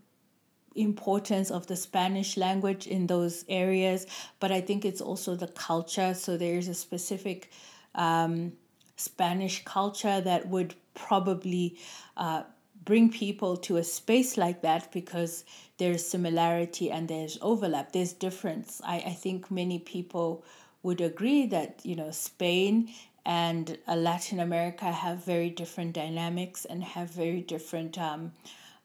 importance 0.75 1.49
of 1.49 1.67
the 1.67 1.75
Spanish 1.75 2.37
language 2.37 2.85
in 2.87 3.07
those 3.07 3.45
areas, 3.47 4.05
but 4.39 4.51
I 4.51 4.61
think 4.61 4.85
it's 4.85 5.01
also 5.01 5.35
the 5.35 5.47
culture. 5.47 6.13
So 6.13 6.37
there's 6.37 6.67
a 6.67 6.73
specific 6.73 7.49
um, 7.95 8.53
Spanish 8.97 9.63
culture 9.63 10.21
that 10.21 10.47
would 10.47 10.75
probably 10.93 11.77
uh, 12.17 12.43
bring 12.83 13.09
people 13.09 13.57
to 13.57 13.77
a 13.77 13.83
space 13.83 14.37
like 14.37 14.61
that 14.61 14.91
because 14.91 15.43
there's 15.77 16.05
similarity 16.05 16.91
and 16.91 17.07
there's 17.07 17.37
overlap, 17.41 17.91
there's 17.91 18.13
difference. 18.13 18.81
I, 18.85 18.97
I 18.97 19.13
think 19.13 19.49
many 19.49 19.79
people 19.79 20.43
would 20.83 21.01
agree 21.01 21.47
that, 21.47 21.79
you 21.83 21.95
know, 21.95 22.11
Spain 22.11 22.89
and 23.25 23.77
uh, 23.87 23.95
Latin 23.95 24.39
America 24.39 24.85
have 24.85 25.25
very 25.25 25.49
different 25.49 25.93
dynamics 25.93 26.63
and 26.65 26.83
have 26.83 27.09
very 27.09 27.41
different 27.41 27.97
um, 27.97 28.31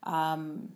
um, 0.05 0.73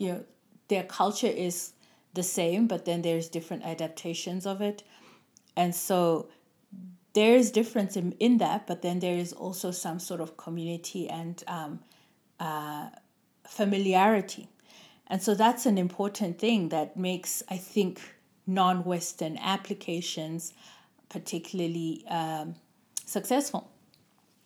you 0.00 0.08
know 0.08 0.24
their 0.68 0.82
culture 0.84 1.26
is 1.26 1.72
the 2.14 2.22
same 2.22 2.66
but 2.66 2.84
then 2.84 3.02
there's 3.02 3.28
different 3.28 3.62
adaptations 3.64 4.46
of 4.46 4.60
it 4.60 4.82
and 5.56 5.74
so 5.74 6.28
there 7.12 7.34
is 7.34 7.50
difference 7.50 7.96
in, 7.96 8.12
in 8.12 8.38
that 8.38 8.66
but 8.66 8.82
then 8.82 8.98
there 9.00 9.16
is 9.16 9.32
also 9.32 9.70
some 9.70 9.98
sort 9.98 10.20
of 10.20 10.36
community 10.36 11.08
and 11.08 11.44
um, 11.46 11.80
uh, 12.40 12.88
familiarity 13.46 14.48
and 15.06 15.22
so 15.22 15.34
that's 15.34 15.66
an 15.66 15.78
important 15.78 16.38
thing 16.38 16.70
that 16.70 16.96
makes 16.96 17.42
i 17.48 17.56
think 17.56 18.00
non-western 18.46 19.36
applications 19.38 20.54
particularly 21.10 22.04
um, 22.08 22.54
successful. 23.04 23.70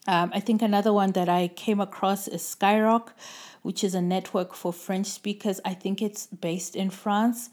Um, 0.06 0.30
I 0.34 0.40
think 0.40 0.60
another 0.60 0.92
one 0.92 1.12
that 1.12 1.28
I 1.28 1.48
came 1.48 1.80
across 1.80 2.28
is 2.28 2.42
Skyrock, 2.42 3.08
which 3.62 3.82
is 3.82 3.94
a 3.94 4.02
network 4.02 4.54
for 4.54 4.72
French 4.72 5.06
speakers. 5.06 5.60
I 5.64 5.74
think 5.74 6.02
it's 6.02 6.26
based 6.26 6.76
in 6.76 6.90
France. 6.90 7.50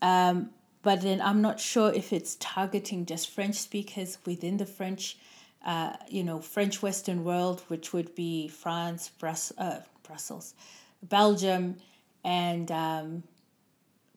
Um, 0.00 0.50
but 0.82 1.02
then 1.02 1.20
I'm 1.20 1.42
not 1.42 1.60
sure 1.60 1.92
if 1.92 2.12
it's 2.12 2.36
targeting 2.40 3.04
just 3.04 3.30
French 3.30 3.56
speakers 3.56 4.18
within 4.24 4.56
the 4.56 4.64
French, 4.64 5.18
uh, 5.66 5.96
you 6.08 6.22
know, 6.22 6.40
French 6.40 6.80
Western 6.82 7.24
world, 7.24 7.62
which 7.68 7.92
would 7.92 8.14
be 8.14 8.48
France, 8.48 9.10
Brus- 9.18 9.52
uh, 9.58 9.80
Brussels, 10.02 10.54
Belgium, 11.02 11.76
and 12.24 12.70
um, 12.70 13.22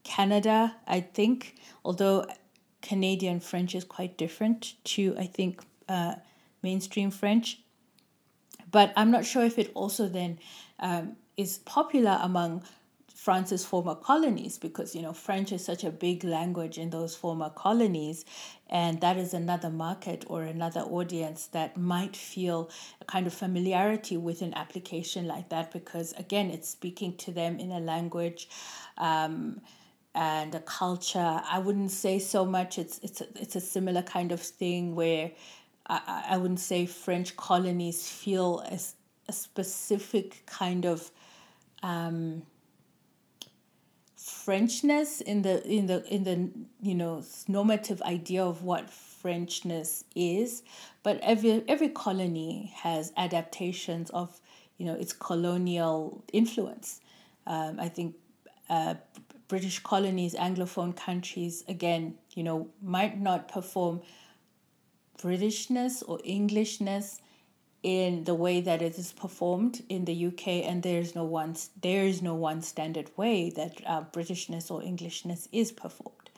Canada, 0.04 0.76
I 0.88 1.02
think. 1.02 1.56
Although 1.84 2.26
Canadian 2.82 3.40
French 3.40 3.76
is 3.76 3.84
quite 3.84 4.18
different 4.18 4.76
to, 4.86 5.16
I 5.18 5.26
think, 5.26 5.62
uh, 5.90 6.16
mainstream 6.64 7.12
French. 7.12 7.62
But 8.70 8.94
I'm 8.96 9.12
not 9.12 9.26
sure 9.26 9.44
if 9.44 9.60
it 9.60 9.72
also 9.74 10.08
then 10.08 10.40
um, 10.80 11.18
is 11.38 11.58
popular 11.60 12.20
among 12.22 12.64
France's 13.22 13.64
former 13.64 13.94
colonies 13.94 14.58
because 14.58 14.96
you 14.96 15.02
know 15.04 15.14
French 15.14 15.52
is 15.52 15.64
such 15.64 15.84
a 15.84 15.92
big 15.92 16.24
language 16.24 16.80
in 16.80 16.90
those 16.90 17.16
former 17.16 17.52
colonies, 17.52 18.26
and 18.68 19.00
that 19.02 19.16
is 19.16 19.36
another 19.36 19.70
market 19.70 20.24
or 20.26 20.42
another 20.42 20.80
audience 20.80 21.46
that 21.48 21.78
might 21.78 22.16
feel 22.16 22.72
a 23.00 23.06
kind 23.06 23.28
of 23.28 23.34
familiarity 23.34 24.18
with 24.18 24.42
an 24.42 24.56
application 24.56 25.28
like 25.28 25.50
that 25.50 25.72
because 25.72 26.14
again 26.14 26.50
it's 26.50 26.68
speaking 26.68 27.16
to 27.18 27.32
them 27.32 27.60
in 27.60 27.72
a 27.72 27.80
language. 27.80 28.50
Um, 28.98 29.62
and 30.14 30.54
a 30.56 30.60
culture. 30.60 31.42
I 31.50 31.60
wouldn't 31.60 31.92
say 31.92 32.20
so 32.20 32.46
much. 32.46 32.78
It's 32.78 33.00
it's 33.02 33.22
a, 33.22 33.28
it's 33.36 33.56
a 33.56 33.62
similar 33.62 34.02
kind 34.02 34.34
of 34.34 34.42
thing 34.42 34.94
where 34.94 35.32
I, 35.92 36.26
I 36.30 36.38
wouldn't 36.38 36.60
say 36.62 36.86
French 36.86 37.36
colonies 37.36 38.08
feel 38.10 38.60
a, 38.62 38.80
a 39.28 39.34
specific 39.34 40.44
kind 40.46 40.86
of 40.86 41.12
um, 41.84 42.44
Frenchness 44.18 45.22
in 45.22 45.42
the 45.42 45.68
in 45.68 45.88
the 45.88 46.04
in 46.14 46.24
the 46.24 46.50
you 46.82 46.96
know 46.96 47.24
normative 47.48 48.02
idea 48.04 48.44
of 48.44 48.64
what 48.64 48.90
Frenchness 48.90 50.04
is, 50.16 50.64
but 51.04 51.20
every 51.22 51.64
every 51.68 51.90
colony 51.90 52.72
has 52.78 53.12
adaptations 53.18 54.10
of 54.12 54.40
you 54.78 54.86
know 54.86 54.94
its 54.94 55.12
colonial 55.12 56.24
influence. 56.32 57.02
Um, 57.48 57.80
I 57.80 57.90
think 57.90 58.16
uh, 58.70 58.96
British 59.48 59.80
colonies, 59.80 60.34
Anglophone 60.36 60.96
countries, 60.96 61.64
again, 61.68 62.16
you 62.36 62.44
know, 62.44 62.70
might 62.82 63.20
not 63.20 63.48
perform 63.48 64.02
Britishness 65.22 66.04
or 66.08 66.20
Englishness 66.24 67.22
in 67.84 68.26
the 68.26 68.36
way 68.36 68.62
that 68.62 68.82
it 68.82 68.98
is 68.98 69.12
performed 69.12 69.84
in 69.90 70.06
the 70.06 70.28
UK, 70.28 70.48
and 70.48 70.84
there's 70.84 71.16
no 71.16 71.24
one 71.24 71.56
there 71.82 72.06
is 72.06 72.22
no 72.22 72.36
one 72.36 72.62
standard 72.62 73.10
way 73.18 73.50
that 73.50 73.82
uh, 73.86 74.04
Britishness 74.14 74.70
or 74.70 74.84
Englishness 74.84 75.48
is 75.52 75.72
performed. 75.72 76.30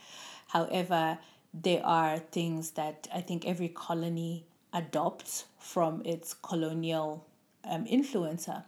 However, 0.47 1.17
there 1.53 1.85
are 1.85 2.19
things 2.19 2.71
that 2.71 3.07
I 3.13 3.21
think 3.21 3.45
every 3.45 3.69
colony 3.69 4.45
adopts 4.71 5.45
from 5.59 6.01
its 6.05 6.33
colonial 6.33 7.25
um, 7.65 7.85
influencer, 7.85 8.63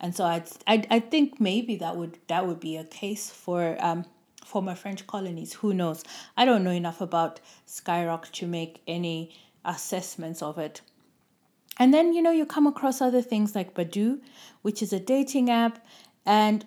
and 0.00 0.14
so 0.14 0.24
I 0.24 0.44
I 0.66 0.84
I 0.90 1.00
think 1.00 1.40
maybe 1.40 1.76
that 1.76 1.96
would 1.96 2.18
that 2.28 2.46
would 2.46 2.60
be 2.60 2.76
a 2.76 2.84
case 2.84 3.30
for 3.30 3.76
um, 3.80 4.04
former 4.44 4.74
French 4.74 5.06
colonies. 5.06 5.54
Who 5.54 5.72
knows? 5.72 6.04
I 6.36 6.44
don't 6.44 6.64
know 6.64 6.70
enough 6.70 7.00
about 7.00 7.40
Skyrock 7.66 8.30
to 8.32 8.46
make 8.46 8.82
any 8.86 9.32
assessments 9.64 10.42
of 10.42 10.58
it. 10.58 10.80
And 11.78 11.94
then, 11.94 12.12
you 12.12 12.20
know, 12.22 12.30
you 12.30 12.44
come 12.44 12.66
across 12.66 13.00
other 13.00 13.22
things 13.22 13.54
like 13.54 13.74
Badoo, 13.74 14.20
which 14.62 14.82
is 14.82 14.92
a 14.92 15.00
dating 15.00 15.50
app. 15.50 15.84
And 16.26 16.64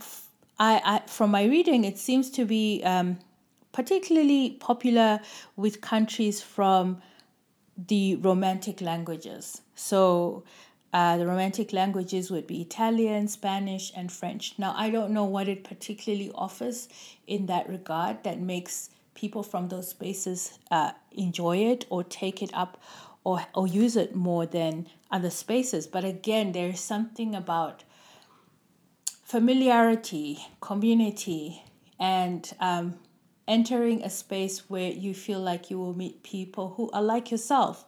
I, 0.60 0.82
I 0.84 1.08
from 1.08 1.32
my 1.32 1.44
reading, 1.44 1.84
it 1.84 1.98
seems 1.98 2.30
to 2.32 2.46
be 2.46 2.82
um, 2.84 3.20
particularly 3.72 4.58
popular 4.60 5.20
with 5.56 5.82
countries 5.82 6.42
from 6.42 7.02
the 7.78 8.16
Romantic 8.16 8.82
languages. 8.82 9.62
So 9.76 10.44
uh, 10.94 11.18
the 11.18 11.26
Romantic 11.26 11.74
languages 11.74 12.30
would 12.30 12.46
be 12.46 12.62
Italian, 12.62 13.28
Spanish, 13.28 13.92
and 13.96 14.12
French. 14.12 14.54
Now, 14.58 14.74
I 14.78 14.92
don't 14.92 15.12
know 15.12 15.26
what 15.26 15.48
it 15.48 15.64
particularly 15.64 16.32
offers 16.36 16.88
in 17.26 17.48
that 17.48 17.68
regard 17.68 18.24
that 18.24 18.40
makes 18.40 18.92
people 19.16 19.44
from 19.44 19.70
those 19.70 19.90
spaces 19.90 20.60
uh, 20.72 20.92
enjoy 21.12 21.58
it 21.58 21.86
or 21.90 22.04
take 22.04 22.42
it 22.42 22.52
up 22.54 22.82
or, 23.24 23.46
or 23.54 23.68
use 23.68 23.96
it 23.96 24.16
more 24.16 24.46
than 24.46 24.88
other 25.12 25.30
spaces. 25.30 25.88
But 25.88 26.04
again, 26.04 26.52
there's 26.52 26.80
something 26.80 27.36
about 27.36 27.84
familiarity, 29.24 30.46
community, 30.62 31.64
and 32.00 32.52
um, 32.60 33.00
entering 33.48 34.04
a 34.04 34.10
space 34.10 34.70
where 34.70 34.92
you 34.92 35.14
feel 35.14 35.40
like 35.40 35.70
you 35.70 35.80
will 35.80 35.98
meet 35.98 36.24
people 36.24 36.74
who 36.76 36.90
are 36.92 37.02
like 37.02 37.32
yourself 37.32 37.86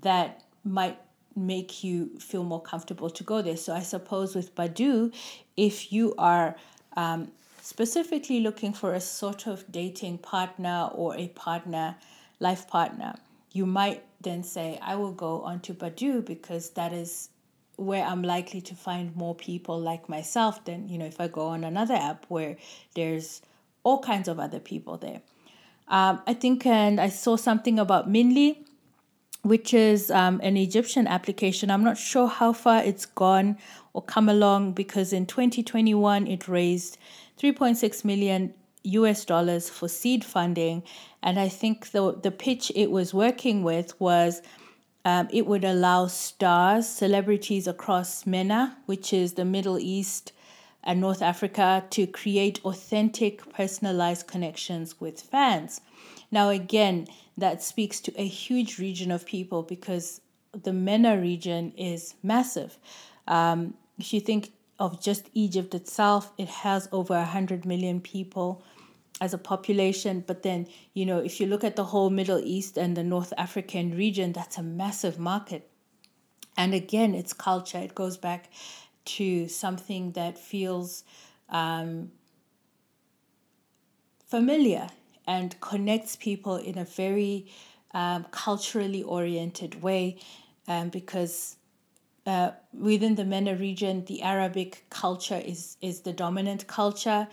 that 0.00 0.42
might 0.64 0.98
make 1.36 1.82
you 1.82 2.18
feel 2.18 2.44
more 2.44 2.60
comfortable 2.62 3.10
to 3.10 3.24
go 3.24 3.42
there. 3.42 3.56
So 3.56 3.74
I 3.74 3.80
suppose 3.80 4.34
with 4.34 4.54
Badoo, 4.54 5.12
if 5.56 5.92
you 5.92 6.14
are 6.16 6.56
um, 6.96 7.32
specifically 7.64 8.40
looking 8.40 8.74
for 8.74 8.92
a 8.92 9.00
sort 9.00 9.46
of 9.46 9.64
dating 9.72 10.18
partner 10.18 10.90
or 10.92 11.16
a 11.16 11.28
partner, 11.28 11.96
life 12.38 12.68
partner, 12.68 13.14
you 13.52 13.64
might 13.64 14.04
then 14.20 14.42
say, 14.42 14.78
I 14.82 14.96
will 14.96 15.12
go 15.12 15.40
onto 15.40 15.72
Badoo 15.72 16.26
because 16.26 16.70
that 16.70 16.92
is 16.92 17.30
where 17.76 18.04
I'm 18.04 18.22
likely 18.22 18.60
to 18.60 18.74
find 18.74 19.16
more 19.16 19.34
people 19.34 19.80
like 19.80 20.10
myself 20.10 20.62
than, 20.66 20.90
you 20.90 20.98
know, 20.98 21.06
if 21.06 21.18
I 21.18 21.28
go 21.28 21.46
on 21.46 21.64
another 21.64 21.94
app 21.94 22.26
where 22.28 22.58
there's 22.94 23.40
all 23.82 23.98
kinds 23.98 24.28
of 24.28 24.38
other 24.38 24.60
people 24.60 24.98
there. 24.98 25.22
Um, 25.88 26.20
I 26.26 26.34
think, 26.34 26.66
and 26.66 27.00
I 27.00 27.08
saw 27.08 27.36
something 27.36 27.78
about 27.78 28.12
Minly, 28.12 28.58
which 29.40 29.72
is 29.72 30.10
um, 30.10 30.38
an 30.42 30.58
Egyptian 30.58 31.06
application. 31.06 31.70
I'm 31.70 31.84
not 31.84 31.96
sure 31.96 32.28
how 32.28 32.52
far 32.52 32.82
it's 32.82 33.06
gone 33.06 33.56
or 33.94 34.02
come 34.02 34.28
along 34.28 34.72
because 34.72 35.12
in 35.12 35.24
2021 35.24 36.26
it 36.26 36.46
raised 36.46 36.98
3.6 37.40 38.04
million 38.04 38.52
US 38.82 39.24
dollars 39.24 39.70
for 39.70 39.88
seed 39.88 40.24
funding. 40.24 40.82
And 41.22 41.40
I 41.40 41.48
think 41.48 41.92
the, 41.92 42.12
the 42.12 42.30
pitch 42.30 42.70
it 42.74 42.90
was 42.90 43.14
working 43.14 43.62
with 43.62 43.98
was 43.98 44.42
um, 45.06 45.28
it 45.30 45.46
would 45.46 45.64
allow 45.64 46.06
stars, 46.06 46.88
celebrities 46.88 47.66
across 47.66 48.26
MENA, 48.26 48.76
which 48.86 49.12
is 49.12 49.34
the 49.34 49.44
Middle 49.44 49.78
East 49.78 50.32
and 50.82 51.00
North 51.00 51.22
Africa, 51.22 51.84
to 51.90 52.06
create 52.06 52.60
authentic, 52.64 53.50
personalized 53.52 54.26
connections 54.26 55.00
with 55.00 55.20
fans. 55.20 55.80
Now, 56.30 56.48
again, 56.48 57.06
that 57.36 57.62
speaks 57.62 58.00
to 58.00 58.20
a 58.20 58.26
huge 58.26 58.78
region 58.78 59.10
of 59.10 59.24
people 59.24 59.62
because 59.62 60.20
the 60.52 60.72
MENA 60.72 61.18
region 61.20 61.72
is 61.76 62.14
massive. 62.22 62.78
Um, 63.26 63.74
if 63.98 64.12
you 64.12 64.20
think 64.20 64.52
of 64.78 65.00
just 65.00 65.28
Egypt 65.34 65.74
itself, 65.74 66.32
it 66.36 66.48
has 66.48 66.88
over 66.90 67.14
100 67.14 67.64
million 67.64 68.00
people 68.00 68.62
as 69.20 69.32
a 69.32 69.38
population. 69.38 70.24
But 70.26 70.42
then, 70.42 70.66
you 70.92 71.06
know, 71.06 71.18
if 71.18 71.40
you 71.40 71.46
look 71.46 71.64
at 71.64 71.76
the 71.76 71.84
whole 71.84 72.10
Middle 72.10 72.40
East 72.40 72.76
and 72.76 72.96
the 72.96 73.04
North 73.04 73.32
African 73.38 73.96
region, 73.96 74.32
that's 74.32 74.58
a 74.58 74.62
massive 74.62 75.18
market. 75.18 75.70
And 76.56 76.74
again, 76.74 77.14
it's 77.14 77.32
culture. 77.32 77.78
It 77.78 77.94
goes 77.94 78.16
back 78.16 78.50
to 79.04 79.48
something 79.48 80.12
that 80.12 80.38
feels 80.38 81.04
um, 81.48 82.10
familiar 84.26 84.88
and 85.26 85.58
connects 85.60 86.16
people 86.16 86.56
in 86.56 86.78
a 86.78 86.84
very 86.84 87.46
um, 87.92 88.26
culturally 88.30 89.02
oriented 89.02 89.82
way 89.82 90.18
um, 90.66 90.88
because 90.88 91.56
uh, 92.26 92.52
within 92.72 93.14
the 93.14 93.24
MENA 93.24 93.56
region, 93.56 94.04
the 94.06 94.22
Arabic 94.22 94.84
culture 94.90 95.40
is, 95.44 95.76
is 95.80 96.00
the 96.00 96.12
dominant 96.12 96.66
culture. 96.66 97.28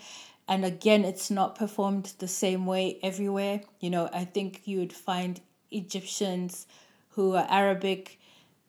And 0.48 0.64
again, 0.64 1.04
it's 1.04 1.30
not 1.30 1.54
performed 1.54 2.12
the 2.18 2.28
same 2.28 2.66
way 2.66 2.98
everywhere. 3.02 3.62
You 3.80 3.90
know, 3.90 4.10
I 4.12 4.24
think 4.24 4.62
you 4.64 4.80
would 4.80 4.92
find 4.92 5.40
Egyptians 5.70 6.66
who 7.10 7.34
are 7.34 7.46
Arabic 7.48 8.18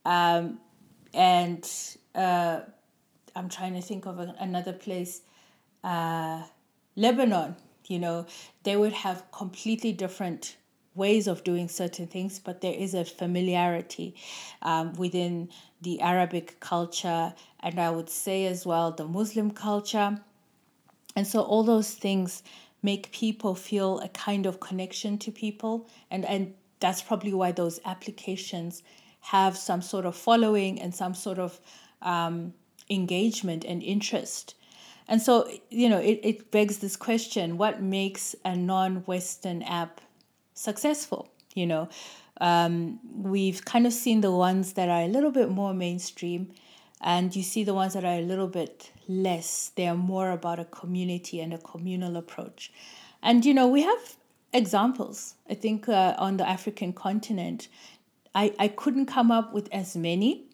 um, 0.05 0.59
and 1.13 1.69
uh, 2.15 2.61
I'm 3.35 3.49
trying 3.49 3.73
to 3.73 3.81
think 3.81 4.05
of 4.05 4.19
a, 4.19 4.35
another 4.39 4.73
place, 4.73 5.21
uh, 5.83 6.43
Lebanon, 6.95 7.55
you 7.87 7.99
know, 7.99 8.25
they 8.63 8.75
would 8.75 8.93
have 8.93 9.31
completely 9.31 9.91
different 9.91 10.57
ways 10.95 11.27
of 11.27 11.43
doing 11.43 11.67
certain 11.67 12.07
things, 12.07 12.39
but 12.39 12.61
there 12.61 12.73
is 12.73 12.93
a 12.93 13.05
familiarity 13.05 14.15
um, 14.61 14.93
within 14.93 15.49
the 15.81 15.99
Arabic 16.01 16.59
culture, 16.59 17.33
and 17.61 17.79
I 17.79 17.89
would 17.89 18.09
say 18.09 18.45
as 18.45 18.65
well 18.65 18.91
the 18.91 19.07
Muslim 19.07 19.51
culture. 19.51 20.19
And 21.15 21.27
so 21.27 21.41
all 21.41 21.63
those 21.63 21.93
things 21.93 22.43
make 22.81 23.11
people 23.11 23.55
feel 23.55 23.99
a 23.99 24.09
kind 24.09 24.45
of 24.45 24.59
connection 24.59 25.17
to 25.19 25.31
people, 25.31 25.87
and 26.11 26.25
and 26.25 26.53
that's 26.79 27.01
probably 27.01 27.33
why 27.33 27.51
those 27.51 27.79
applications 27.85 28.83
have 29.21 29.57
some 29.57 29.81
sort 29.81 30.05
of 30.05 30.15
following 30.15 30.81
and 30.81 30.93
some 30.93 31.13
sort 31.13 31.39
of 31.39 31.59
um, 32.01 32.53
engagement 32.89 33.63
and 33.63 33.81
interest. 33.81 34.55
And 35.07 35.21
so, 35.21 35.49
you 35.69 35.89
know, 35.89 35.99
it, 35.99 36.19
it 36.23 36.51
begs 36.51 36.79
this 36.79 36.95
question 36.95 37.57
what 37.57 37.81
makes 37.81 38.35
a 38.45 38.55
non 38.55 38.97
Western 39.05 39.61
app 39.63 40.01
successful? 40.53 41.29
You 41.55 41.67
know, 41.67 41.89
um, 42.41 42.99
we've 43.15 43.63
kind 43.63 43.85
of 43.85 43.93
seen 43.93 44.21
the 44.21 44.31
ones 44.31 44.73
that 44.73 44.89
are 44.89 45.03
a 45.03 45.07
little 45.07 45.31
bit 45.31 45.49
more 45.49 45.73
mainstream, 45.73 46.51
and 47.01 47.35
you 47.35 47.43
see 47.43 47.63
the 47.63 47.73
ones 47.73 47.93
that 47.93 48.03
are 48.03 48.17
a 48.17 48.21
little 48.21 48.47
bit 48.47 48.91
less. 49.07 49.71
They 49.75 49.87
are 49.87 49.95
more 49.95 50.31
about 50.31 50.59
a 50.59 50.65
community 50.65 51.41
and 51.41 51.53
a 51.53 51.57
communal 51.57 52.17
approach. 52.17 52.71
And, 53.21 53.45
you 53.45 53.53
know, 53.53 53.67
we 53.67 53.83
have 53.83 54.15
examples. 54.51 55.35
I 55.49 55.53
think 55.55 55.87
uh, 55.89 56.15
on 56.17 56.37
the 56.37 56.47
African 56.47 56.93
continent, 56.93 57.67
I, 58.33 58.53
I 58.57 58.67
couldn't 58.67 59.05
come 59.05 59.31
up 59.31 59.53
with 59.53 59.69
as 59.71 59.95
many, 59.95 60.45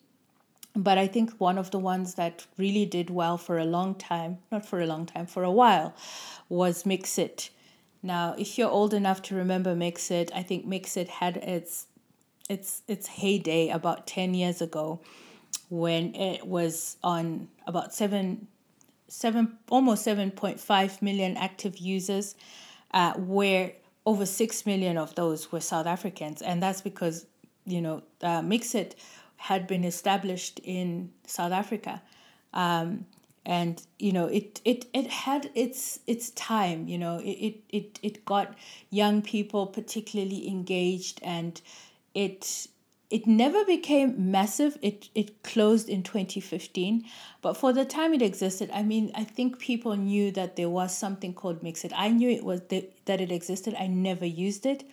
but 0.76 0.98
I 0.98 1.08
think 1.08 1.32
one 1.40 1.58
of 1.58 1.72
the 1.72 1.80
ones 1.80 2.16
that 2.16 2.46
really 2.58 2.86
did 2.86 3.10
well 3.10 3.38
for 3.38 3.58
a 3.58 3.66
long 3.66 3.96
time, 3.96 4.40
not 4.52 4.66
for 4.66 4.82
a 4.82 4.86
long 4.86 5.06
time, 5.06 5.26
for 5.28 5.44
a 5.44 5.52
while, 5.52 5.96
was 6.50 6.84
Mxit. 6.84 7.50
Now, 8.02 8.36
if 8.38 8.58
you're 8.58 8.70
old 8.70 8.94
enough 8.94 9.22
to 9.24 9.36
remember 9.36 9.76
Mxit, 9.76 10.32
I 10.34 10.44
think 10.44 10.66
Mxit 10.66 11.08
had 11.08 11.38
its 11.38 11.88
its 12.50 12.82
its 12.88 13.08
heyday 13.08 13.70
about 13.70 14.08
10 14.08 14.34
years 14.34 14.62
ago 14.62 15.02
when 15.70 16.16
it 16.16 16.48
was 16.48 16.98
on 17.04 17.48
about 17.68 17.94
7 17.94 18.48
7 19.08 19.58
almost 19.70 20.06
7.5 20.06 21.02
million 21.02 21.38
active 21.38 21.78
users 21.78 22.36
uh, 22.92 23.14
where 23.14 23.74
over 24.06 24.26
6 24.26 24.66
million 24.66 24.98
of 24.98 25.14
those 25.16 25.52
were 25.52 25.60
South 25.60 25.86
Africans. 25.86 26.42
And 26.42 26.64
that's 26.64 26.82
because 26.82 27.26
you 27.66 27.82
know 27.82 28.04
uh, 28.22 28.42
Mxit 28.42 28.94
had 29.38 29.68
been 29.68 29.84
established 29.84 30.60
in 30.64 31.12
South 31.26 31.52
Africa. 31.52 32.02
Um, 32.54 33.06
and 33.50 33.82
you 33.98 34.14
know 34.14 34.28
it 34.28 34.62
it 34.64 34.86
it 34.94 35.08
had 35.08 35.50
its 35.56 36.00
its 36.06 36.30
time 36.32 36.88
you 36.88 37.00
know 37.00 37.20
it 37.26 37.56
it 37.70 38.00
it 38.04 38.24
got 38.24 38.54
young 38.92 39.24
people 39.24 39.66
particularly 39.66 40.48
engaged 40.48 41.20
and 41.24 41.60
it 42.14 42.68
it 43.10 43.26
never 43.26 43.66
became 43.66 44.30
massive. 44.30 44.78
It 44.84 45.10
it 45.16 45.42
closed 45.42 45.90
in 45.90 46.04
2015 46.04 47.06
but 47.42 47.58
for 47.58 47.74
the 47.74 47.86
time 47.86 48.14
it 48.14 48.22
existed 48.22 48.70
i 48.72 48.84
mean 48.84 49.12
i 49.16 49.24
think 49.24 49.58
people 49.58 49.96
knew 49.96 50.30
that 50.32 50.56
there 50.56 50.70
was 50.70 50.96
something 50.96 51.34
called 51.34 51.64
mxit 51.64 51.92
i 51.96 52.10
knew 52.10 52.30
it 52.30 52.44
was 52.44 52.62
the, 52.70 52.88
that 53.06 53.20
it 53.20 53.32
existed. 53.32 53.74
I 53.80 53.88
never 53.88 54.26
used 54.28 54.68
it 54.68 54.84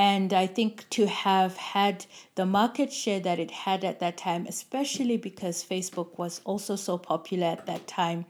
and 0.00 0.32
I 0.32 0.46
think 0.46 0.88
to 0.90 1.06
have 1.06 1.58
had 1.58 2.06
the 2.34 2.46
market 2.46 2.90
share 2.90 3.20
that 3.20 3.38
it 3.38 3.50
had 3.50 3.84
at 3.84 4.00
that 4.00 4.16
time, 4.16 4.46
especially 4.46 5.18
because 5.18 5.62
Facebook 5.62 6.16
was 6.16 6.40
also 6.46 6.74
so 6.74 6.96
popular 6.96 7.48
at 7.48 7.66
that 7.66 7.86
time, 7.86 8.24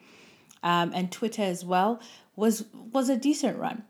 um, 0.64 0.90
and 0.92 1.12
Twitter 1.12 1.42
as 1.42 1.64
well, 1.64 2.00
was 2.34 2.64
was 2.92 3.08
a 3.08 3.16
decent 3.16 3.56
run. 3.56 3.84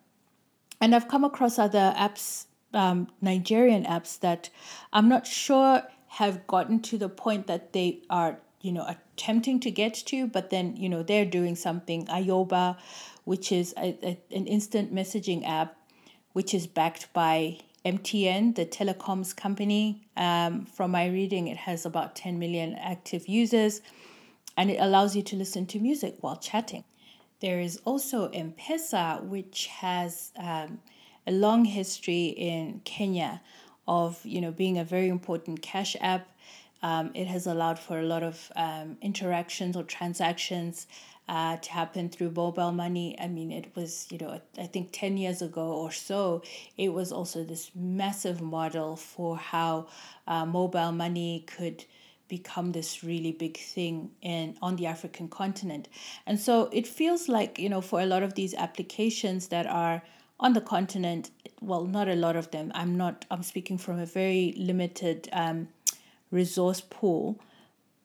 And 0.78 0.94
I've 0.94 1.08
come 1.08 1.24
across 1.24 1.58
other 1.58 1.94
apps, 1.96 2.44
um, 2.74 3.08
Nigerian 3.22 3.84
apps 3.84 4.20
that 4.20 4.50
I'm 4.92 5.08
not 5.08 5.26
sure 5.26 5.82
have 6.20 6.46
gotten 6.46 6.82
to 6.82 6.98
the 6.98 7.08
point 7.08 7.46
that 7.46 7.72
they 7.72 8.02
are, 8.10 8.40
you 8.60 8.72
know, 8.72 8.84
attempting 8.86 9.58
to 9.60 9.70
get 9.70 9.94
to, 9.94 10.26
but 10.26 10.50
then 10.50 10.76
you 10.76 10.90
know 10.90 11.02
they're 11.02 11.24
doing 11.24 11.56
something. 11.56 12.04
Ayoba, 12.08 12.76
which 13.24 13.50
is 13.50 13.72
a, 13.78 13.96
a, 14.02 14.18
an 14.36 14.46
instant 14.46 14.94
messaging 14.94 15.48
app 15.48 15.78
which 16.32 16.54
is 16.54 16.66
backed 16.66 17.12
by 17.12 17.58
MTN, 17.84 18.54
the 18.54 18.66
telecoms 18.66 19.34
company. 19.34 20.02
Um, 20.16 20.66
from 20.66 20.90
my 20.90 21.06
reading, 21.06 21.48
it 21.48 21.56
has 21.56 21.86
about 21.86 22.14
10 22.14 22.38
million 22.38 22.74
active 22.74 23.26
users 23.26 23.80
and 24.56 24.70
it 24.70 24.78
allows 24.78 25.16
you 25.16 25.22
to 25.22 25.36
listen 25.36 25.66
to 25.66 25.78
music 25.78 26.16
while 26.20 26.36
chatting. 26.36 26.84
There 27.40 27.60
is 27.60 27.80
also 27.86 28.28
M 28.30 28.52
Pesa, 28.52 29.22
which 29.24 29.68
has 29.68 30.32
um, 30.36 30.80
a 31.26 31.32
long 31.32 31.64
history 31.64 32.26
in 32.26 32.82
Kenya 32.84 33.40
of 33.88 34.20
you 34.24 34.40
know 34.40 34.52
being 34.52 34.78
a 34.78 34.84
very 34.84 35.08
important 35.08 35.62
cash 35.62 35.96
app. 36.00 36.28
Um, 36.82 37.10
it 37.14 37.26
has 37.26 37.46
allowed 37.46 37.78
for 37.78 37.98
a 37.98 38.02
lot 38.02 38.22
of 38.22 38.52
um, 38.56 38.98
interactions 39.00 39.76
or 39.76 39.82
transactions 39.82 40.86
uh, 41.30 41.56
to 41.58 41.70
happen 41.70 42.08
through 42.08 42.32
mobile 42.32 42.72
money. 42.72 43.16
I 43.20 43.28
mean, 43.28 43.52
it 43.52 43.70
was, 43.76 44.08
you 44.10 44.18
know, 44.18 44.40
I 44.58 44.66
think 44.66 44.88
10 44.90 45.16
years 45.16 45.40
ago 45.40 45.62
or 45.62 45.92
so, 45.92 46.42
it 46.76 46.92
was 46.92 47.12
also 47.12 47.44
this 47.44 47.70
massive 47.72 48.42
model 48.42 48.96
for 48.96 49.36
how 49.36 49.86
uh, 50.26 50.44
mobile 50.44 50.90
money 50.90 51.44
could 51.46 51.84
become 52.26 52.72
this 52.72 53.04
really 53.04 53.30
big 53.30 53.56
thing 53.56 54.10
in 54.22 54.56
on 54.60 54.74
the 54.74 54.86
African 54.86 55.28
continent. 55.28 55.86
And 56.26 56.38
so 56.38 56.68
it 56.72 56.86
feels 56.88 57.28
like, 57.28 57.60
you 57.60 57.68
know, 57.68 57.80
for 57.80 58.00
a 58.00 58.06
lot 58.06 58.24
of 58.24 58.34
these 58.34 58.52
applications 58.54 59.48
that 59.48 59.68
are 59.68 60.02
on 60.40 60.54
the 60.54 60.60
continent, 60.60 61.30
well, 61.60 61.84
not 61.84 62.08
a 62.08 62.16
lot 62.16 62.34
of 62.34 62.50
them. 62.50 62.72
I'm 62.74 62.96
not 62.96 63.24
I'm 63.30 63.44
speaking 63.44 63.78
from 63.78 64.00
a 64.00 64.06
very 64.06 64.52
limited 64.56 65.28
um, 65.32 65.68
resource 66.32 66.80
pool 66.80 67.38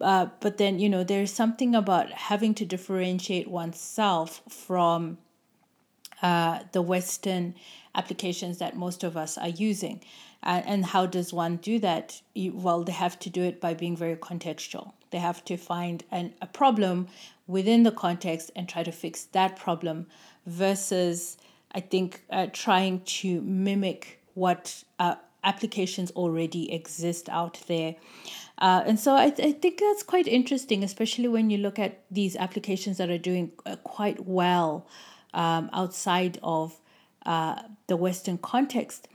uh, 0.02 0.28
but 0.40 0.58
then 0.58 0.80
you 0.80 0.90
know 0.90 1.04
there's 1.04 1.32
something 1.32 1.76
about 1.76 2.12
having 2.12 2.54
to 2.56 2.66
differentiate 2.66 3.48
oneself 3.48 4.42
from 4.50 5.18
uh, 6.22 6.60
the 6.72 6.82
western 6.82 7.56
applications 7.94 8.58
that 8.58 8.76
most 8.76 9.04
of 9.04 9.16
us 9.16 9.38
are 9.38 9.50
using. 9.50 10.02
Uh, 10.44 10.62
and 10.66 10.86
how 10.86 11.06
does 11.06 11.34
one 11.34 11.58
do 11.58 11.80
that? 11.80 12.22
You, 12.34 12.52
well 12.54 12.84
they 12.84 12.92
have 12.92 13.18
to 13.20 13.30
do 13.30 13.44
it 13.44 13.60
by 13.60 13.74
being 13.74 13.96
very 13.96 14.16
contextual. 14.16 14.94
They 15.12 15.20
have 15.20 15.44
to 15.46 15.58
find 15.58 16.04
an, 16.12 16.34
a 16.42 16.48
problem 16.48 17.08
within 17.48 17.84
the 17.84 17.92
context 17.92 18.52
and 18.56 18.68
try 18.68 18.84
to 18.84 18.92
fix 18.92 19.26
that 19.26 19.56
problem 19.56 20.08
versus 20.46 21.38
i 21.72 21.80
think 21.80 22.24
uh, 22.30 22.48
trying 22.52 23.02
to 23.02 23.42
mimic 23.42 24.22
what 24.34 24.84
uh, 25.00 25.16
applications 25.44 26.12
already 26.12 26.72
exist 26.72 27.30
out 27.30 27.62
there 27.68 27.96
uh, 28.58 28.84
and 28.86 29.00
so 29.00 29.14
I, 29.14 29.26
I 29.26 29.52
think 29.52 29.80
that's 29.80 30.04
quite 30.04 30.28
interesting, 30.28 30.84
especially 30.84 31.28
when 31.28 31.50
you 31.50 31.58
look 31.58 31.78
at 31.78 32.04
these 32.10 32.36
applications 32.36 32.98
that 32.98 33.10
are 33.10 33.18
doing 33.18 33.52
uh, 33.66 33.76
quite 33.78 34.26
well 34.26 34.88
um, 35.34 35.70
outside 35.74 36.40
of 36.42 36.80
uh, 37.26 37.62
the 37.88 37.98
Western 37.98 38.38
context. 38.38 39.08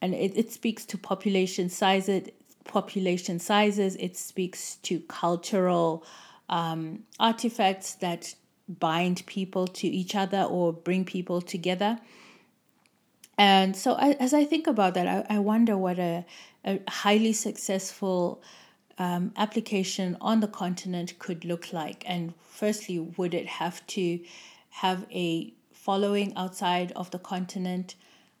And 0.00 0.14
it, 0.14 0.36
it 0.36 0.52
speaks 0.52 0.84
to 0.86 0.98
population 0.98 1.68
sizes, 1.68 2.28
population 2.64 3.38
sizes. 3.38 3.96
It 3.96 4.16
speaks 4.16 4.76
to 4.76 5.00
cultural 5.00 6.04
um, 6.48 7.04
artifacts 7.20 7.94
that 7.96 8.34
bind 8.68 9.24
people 9.26 9.66
to 9.66 9.86
each 9.86 10.14
other 10.14 10.42
or 10.42 10.72
bring 10.72 11.04
people 11.04 11.42
together. 11.42 11.98
And 13.38 13.76
so, 13.76 13.92
I, 13.92 14.12
as 14.12 14.32
I 14.32 14.44
think 14.44 14.66
about 14.66 14.94
that, 14.94 15.06
I, 15.06 15.36
I 15.36 15.38
wonder 15.40 15.76
what 15.76 15.98
a, 15.98 16.24
a 16.64 16.80
highly 16.88 17.34
successful 17.34 18.42
um, 18.98 19.32
application 19.36 20.16
on 20.20 20.40
the 20.40 20.48
continent 20.48 21.18
could 21.18 21.44
look 21.44 21.72
like. 21.72 22.02
And 22.06 22.34
firstly, 22.40 22.98
would 22.98 23.34
it 23.34 23.46
have 23.46 23.86
to 23.88 24.20
have 24.70 25.06
a 25.10 25.52
following 25.72 26.34
outside 26.36 26.92
of 26.92 27.10
the 27.10 27.18
continent? 27.18 27.94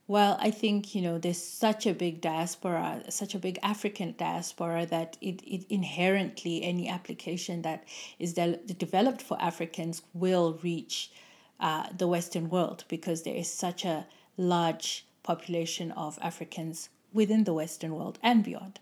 Well, 0.08 0.38
I 0.40 0.50
think, 0.52 0.94
you 0.94 1.02
know, 1.02 1.18
there's 1.18 1.42
such 1.42 1.84
a 1.86 1.92
big 1.92 2.20
diaspora, 2.20 3.02
such 3.08 3.34
a 3.34 3.40
big 3.40 3.58
African 3.62 4.14
diaspora 4.16 4.86
that 4.86 5.16
it, 5.20 5.42
it 5.44 5.66
inherently, 5.68 6.62
any 6.62 6.88
application 6.88 7.62
that 7.62 7.84
is 8.18 8.34
de- 8.34 8.56
developed 8.56 9.20
for 9.20 9.36
Africans 9.40 10.02
will 10.14 10.60
reach 10.62 11.10
uh, 11.58 11.88
the 11.96 12.06
Western 12.06 12.48
world 12.48 12.84
because 12.88 13.22
there 13.22 13.34
is 13.34 13.50
such 13.50 13.84
a 13.84 14.06
large 14.36 15.06
population 15.22 15.90
of 15.92 16.18
Africans 16.22 16.88
within 17.12 17.44
the 17.44 17.54
Western 17.54 17.94
world 17.94 18.18
and 18.22 18.44
beyond. 18.44 18.78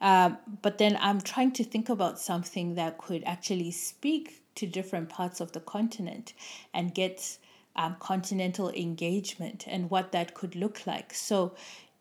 Um, 0.00 0.38
but 0.62 0.78
then 0.78 0.98
I'm 1.00 1.20
trying 1.20 1.52
to 1.52 1.64
think 1.64 1.88
about 1.88 2.18
something 2.18 2.74
that 2.74 2.98
could 2.98 3.22
actually 3.24 3.70
speak 3.70 4.42
to 4.56 4.66
different 4.66 5.08
parts 5.08 5.40
of 5.40 5.52
the 5.52 5.60
continent 5.60 6.32
and 6.72 6.94
get 6.94 7.38
um, 7.76 7.96
continental 7.98 8.70
engagement 8.70 9.64
and 9.66 9.90
what 9.90 10.12
that 10.12 10.34
could 10.34 10.54
look 10.54 10.86
like. 10.86 11.12
So, 11.14 11.54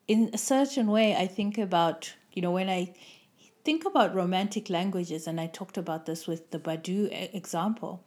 in 0.08 0.30
a 0.34 0.38
certain 0.38 0.88
way, 0.88 1.16
I 1.16 1.28
think 1.28 1.58
about, 1.58 2.14
you 2.34 2.42
know, 2.42 2.52
when 2.52 2.70
I 2.70 2.94
think 3.64 3.86
about 3.86 4.14
romantic 4.14 4.70
languages, 4.70 5.28
and 5.28 5.40
I 5.40 5.48
talked 5.48 5.78
about 5.78 6.06
this 6.06 6.28
with 6.28 6.52
the 6.52 6.60
Badoo 6.60 7.34
example, 7.34 8.04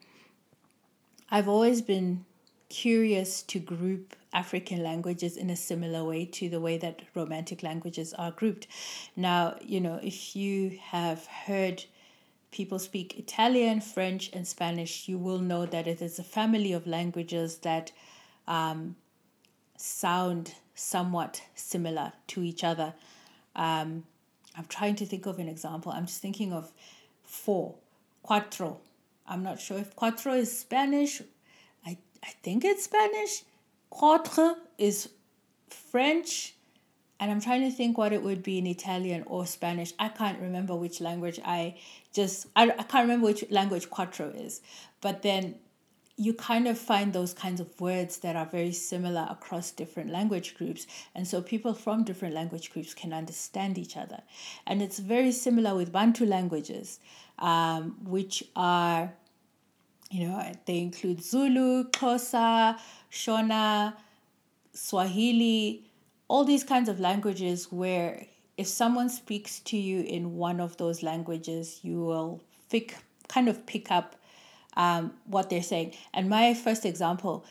I've 1.31 1.49
always 1.49 1.81
been 1.81 2.25
curious 2.69 3.43
to 3.43 3.59
group 3.59 4.15
African 4.37 4.83
languages 4.83 5.37
in 5.37 5.49
a 5.49 5.57
similar 5.57 6.05
way 6.05 6.27
to 6.27 6.49
the 6.51 6.61
way 6.61 6.77
that 6.77 7.01
Romantic 7.15 7.63
languages 7.63 8.13
are 8.15 8.31
grouped. 8.31 8.67
Now, 9.17 9.57
you 9.63 9.81
know, 9.81 9.99
if 10.03 10.37
you 10.37 10.79
have 10.83 11.27
heard 11.27 11.85
people 12.51 12.79
speak 12.79 13.19
Italian, 13.19 13.81
French, 13.81 14.31
and 14.35 14.47
Spanish, 14.47 15.09
you 15.09 15.17
will 15.17 15.39
know 15.39 15.65
that 15.65 15.87
it 15.87 16.03
is 16.03 16.19
a 16.19 16.23
family 16.23 16.73
of 16.75 16.87
languages 16.87 17.59
that 17.59 17.93
um, 18.47 18.97
sound 19.79 20.55
somewhat 20.75 21.43
similar 21.55 22.13
to 22.29 22.43
each 22.43 22.63
other. 22.63 22.93
Um, 23.55 24.05
I'm 24.57 24.67
trying 24.69 24.97
to 24.97 25.07
think 25.07 25.25
of 25.25 25.39
an 25.39 25.49
example. 25.49 25.93
I'm 25.93 26.07
just 26.07 26.21
thinking 26.21 26.53
of 26.53 26.73
four, 27.25 27.75
cuatro. 28.23 28.77
I'm 29.27 29.43
not 29.43 29.61
sure 29.61 29.79
if 29.79 29.97
cuatro 29.97 30.37
is 30.37 30.57
Spanish. 30.57 31.23
I, 31.87 31.97
I 32.23 32.31
think 32.43 32.65
it's 32.65 32.85
Spanish. 32.85 33.43
Quatre 33.91 34.55
is 34.79 35.09
French. 35.69 36.55
And 37.19 37.31
I'm 37.31 37.41
trying 37.41 37.63
to 37.63 37.75
think 37.75 37.97
what 37.97 38.13
it 38.13 38.23
would 38.23 38.43
be 38.43 38.59
in 38.59 38.67
Italian 38.67 39.23
or 39.27 39.47
Spanish. 39.47 39.95
I 39.99 40.11
can't 40.11 40.39
remember 40.39 40.77
which 40.77 41.01
language 41.01 41.41
I 41.43 41.79
just, 42.13 42.47
I, 42.55 42.65
I 42.65 42.83
can't 42.83 43.05
remember 43.09 43.27
which 43.27 43.45
language 43.51 43.89
quattro 43.89 44.29
is. 44.29 44.61
But 45.01 45.23
then 45.23 45.55
you 46.19 46.35
kind 46.35 46.67
of 46.67 46.79
find 46.79 47.13
those 47.13 47.35
kinds 47.35 47.61
of 47.61 47.81
words 47.81 48.19
that 48.19 48.37
are 48.37 48.47
very 48.47 48.73
similar 48.73 49.27
across 49.31 49.71
different 49.71 50.11
language 50.11 50.57
groups. 50.57 50.87
And 51.15 51.27
so 51.27 51.43
people 51.43 51.75
from 51.75 52.05
different 52.05 52.35
language 52.35 52.71
groups 52.71 52.95
can 52.95 53.13
understand 53.13 53.79
each 53.79 53.97
other. 53.97 54.23
And 54.67 54.83
it's 54.83 54.99
very 54.99 55.33
similar 55.33 55.75
with 55.75 55.93
Bantu 55.93 56.27
languages, 56.27 57.01
um, 57.39 57.97
which 58.05 58.45
are, 58.55 59.15
you 60.11 60.29
know, 60.29 60.53
they 60.67 60.79
include 60.79 61.23
Zulu, 61.23 61.85
Xhosa, 61.91 62.79
Shona, 63.11 63.95
Swahili, 64.73 65.85
all 66.29 66.45
these 66.45 66.65
kinds 66.65 66.89
of 66.89 67.01
languages 67.01 67.71
where 67.73 68.27
if 68.57 68.67
someone 68.67 69.09
speaks 69.09 69.61
to 69.61 69.77
you 69.77 70.01
in 70.03 70.37
one 70.37 70.61
of 70.61 70.77
those 70.77 71.03
languages, 71.03 71.81
you 71.83 72.01
will 72.01 72.43
pick, 72.71 72.97
kind 73.29 73.49
of 73.49 73.67
pick 73.67 73.91
up 73.91 74.17
um, 74.77 75.13
what 75.27 75.51
they're 75.51 75.63
saying. 75.63 75.95
And 76.15 76.29
my 76.29 76.55
first 76.55 76.85
example, 76.85 77.45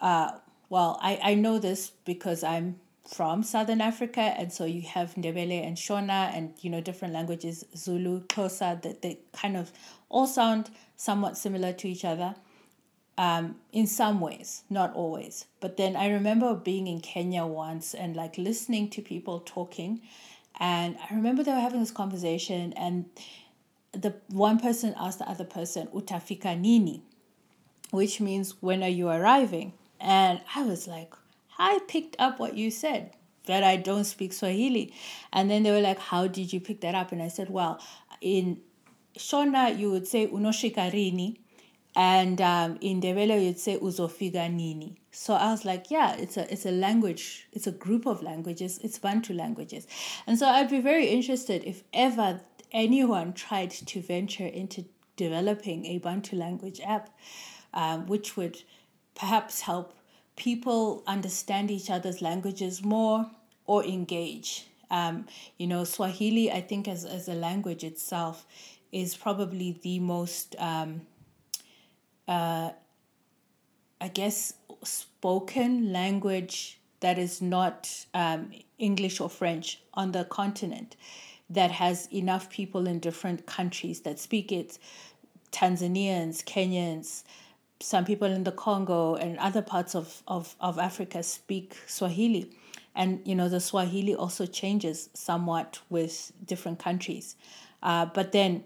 uh, 0.00 0.32
well, 0.68 0.98
I, 1.02 1.18
I 1.22 1.34
know 1.34 1.58
this 1.58 1.90
because 2.04 2.42
I'm 2.42 2.80
from 3.06 3.42
Southern 3.42 3.80
Africa, 3.80 4.20
and 4.20 4.52
so 4.52 4.64
you 4.64 4.82
have 4.82 5.14
Ndebele 5.14 5.66
and 5.66 5.76
Shona, 5.76 6.32
and 6.34 6.54
you 6.60 6.70
know 6.70 6.80
different 6.80 7.12
languages, 7.12 7.64
Zulu, 7.76 8.20
Xhosa, 8.26 8.80
that 8.82 9.02
they 9.02 9.18
kind 9.32 9.56
of 9.56 9.72
all 10.10 10.26
sound 10.26 10.70
somewhat 10.96 11.38
similar 11.38 11.72
to 11.72 11.88
each 11.88 12.04
other. 12.04 12.34
Um, 13.16 13.56
in 13.72 13.86
some 13.86 14.18
ways, 14.20 14.62
not 14.70 14.94
always. 14.94 15.44
But 15.60 15.76
then 15.76 15.94
I 15.94 16.08
remember 16.08 16.54
being 16.54 16.86
in 16.86 17.00
Kenya 17.00 17.44
once 17.44 17.92
and 17.92 18.16
like 18.16 18.38
listening 18.38 18.88
to 18.90 19.02
people 19.02 19.40
talking, 19.40 20.00
and 20.58 20.96
I 21.10 21.14
remember 21.14 21.42
they 21.42 21.52
were 21.52 21.60
having 21.60 21.80
this 21.80 21.90
conversation, 21.90 22.72
and 22.74 23.06
the 23.92 24.14
one 24.28 24.58
person 24.58 24.94
asked 24.98 25.18
the 25.18 25.28
other 25.28 25.44
person, 25.44 25.88
Utafika 25.88 26.58
nini, 26.58 27.02
which 27.90 28.20
means 28.20 28.54
when 28.60 28.82
are 28.82 28.88
you 28.88 29.08
arriving? 29.08 29.74
And 30.00 30.40
I 30.54 30.62
was 30.62 30.86
like, 30.86 31.12
I 31.58 31.80
picked 31.88 32.16
up 32.18 32.38
what 32.38 32.56
you 32.56 32.70
said, 32.70 33.12
that 33.46 33.64
I 33.64 33.76
don't 33.76 34.04
speak 34.04 34.32
Swahili. 34.32 34.94
And 35.32 35.50
then 35.50 35.62
they 35.62 35.70
were 35.70 35.80
like, 35.80 35.98
How 35.98 36.26
did 36.26 36.52
you 36.52 36.60
pick 36.60 36.80
that 36.80 36.94
up? 36.94 37.12
And 37.12 37.22
I 37.22 37.28
said, 37.28 37.50
Well, 37.50 37.80
in 38.20 38.60
Shona, 39.18 39.78
you 39.78 39.90
would 39.90 40.06
say 40.06 40.26
unoshika 40.26 40.92
rini. 40.92 41.38
And 41.96 42.40
um, 42.40 42.78
in 42.80 43.00
Ndebele, 43.00 43.44
you'd 43.44 43.58
say 43.58 43.76
uzofiga 43.76 44.52
nini. 44.52 45.00
So 45.10 45.34
I 45.34 45.50
was 45.50 45.64
like, 45.64 45.90
yeah, 45.90 46.14
it's 46.14 46.36
a 46.36 46.50
it's 46.52 46.64
a 46.64 46.70
language, 46.70 47.48
it's 47.52 47.66
a 47.66 47.72
group 47.72 48.06
of 48.06 48.22
languages, 48.22 48.78
it's 48.84 48.98
Bantu 48.98 49.34
languages. 49.34 49.88
And 50.26 50.38
so 50.38 50.46
I'd 50.46 50.70
be 50.70 50.80
very 50.80 51.06
interested 51.08 51.64
if 51.64 51.82
ever 51.92 52.40
anyone 52.70 53.32
tried 53.32 53.72
to 53.72 54.00
venture 54.00 54.46
into 54.46 54.84
developing 55.16 55.84
a 55.86 55.98
Bantu 55.98 56.36
language 56.36 56.80
app, 56.86 57.10
um, 57.74 58.06
which 58.06 58.36
would 58.36 58.62
perhaps 59.16 59.62
help 59.62 59.92
people 60.36 61.02
understand 61.06 61.70
each 61.70 61.90
other's 61.90 62.22
languages 62.22 62.84
more 62.84 63.28
or 63.66 63.84
engage. 63.84 64.66
Um, 64.90 65.26
you 65.58 65.66
know, 65.66 65.84
Swahili, 65.84 66.50
I 66.50 66.60
think, 66.60 66.88
as, 66.88 67.04
as 67.04 67.28
a 67.28 67.34
language 67.34 67.84
itself, 67.84 68.46
is 68.92 69.16
probably 69.16 69.78
the 69.82 70.00
most, 70.00 70.56
um, 70.58 71.02
uh, 72.26 72.70
I 74.00 74.08
guess, 74.08 74.54
spoken 74.82 75.92
language 75.92 76.80
that 77.00 77.18
is 77.18 77.40
not 77.40 78.06
um, 78.14 78.50
English 78.78 79.20
or 79.20 79.30
French 79.30 79.80
on 79.94 80.12
the 80.12 80.24
continent 80.24 80.96
that 81.48 81.70
has 81.70 82.08
enough 82.12 82.48
people 82.50 82.86
in 82.86 83.00
different 83.00 83.46
countries 83.46 84.00
that 84.02 84.18
speak 84.18 84.52
it 84.52 84.78
Tanzanians, 85.50 86.44
Kenyans, 86.44 87.24
some 87.80 88.04
people 88.04 88.28
in 88.28 88.44
the 88.44 88.52
Congo 88.52 89.16
and 89.16 89.38
other 89.38 89.62
parts 89.62 89.94
of, 89.94 90.22
of, 90.28 90.54
of 90.60 90.78
Africa 90.78 91.22
speak 91.22 91.76
Swahili. 91.86 92.50
And, 92.94 93.20
you 93.24 93.34
know, 93.34 93.48
the 93.48 93.60
Swahili 93.60 94.14
also 94.14 94.46
changes 94.46 95.08
somewhat 95.14 95.80
with 95.88 96.32
different 96.44 96.78
countries. 96.78 97.36
Uh, 97.82 98.06
but 98.06 98.32
then 98.32 98.64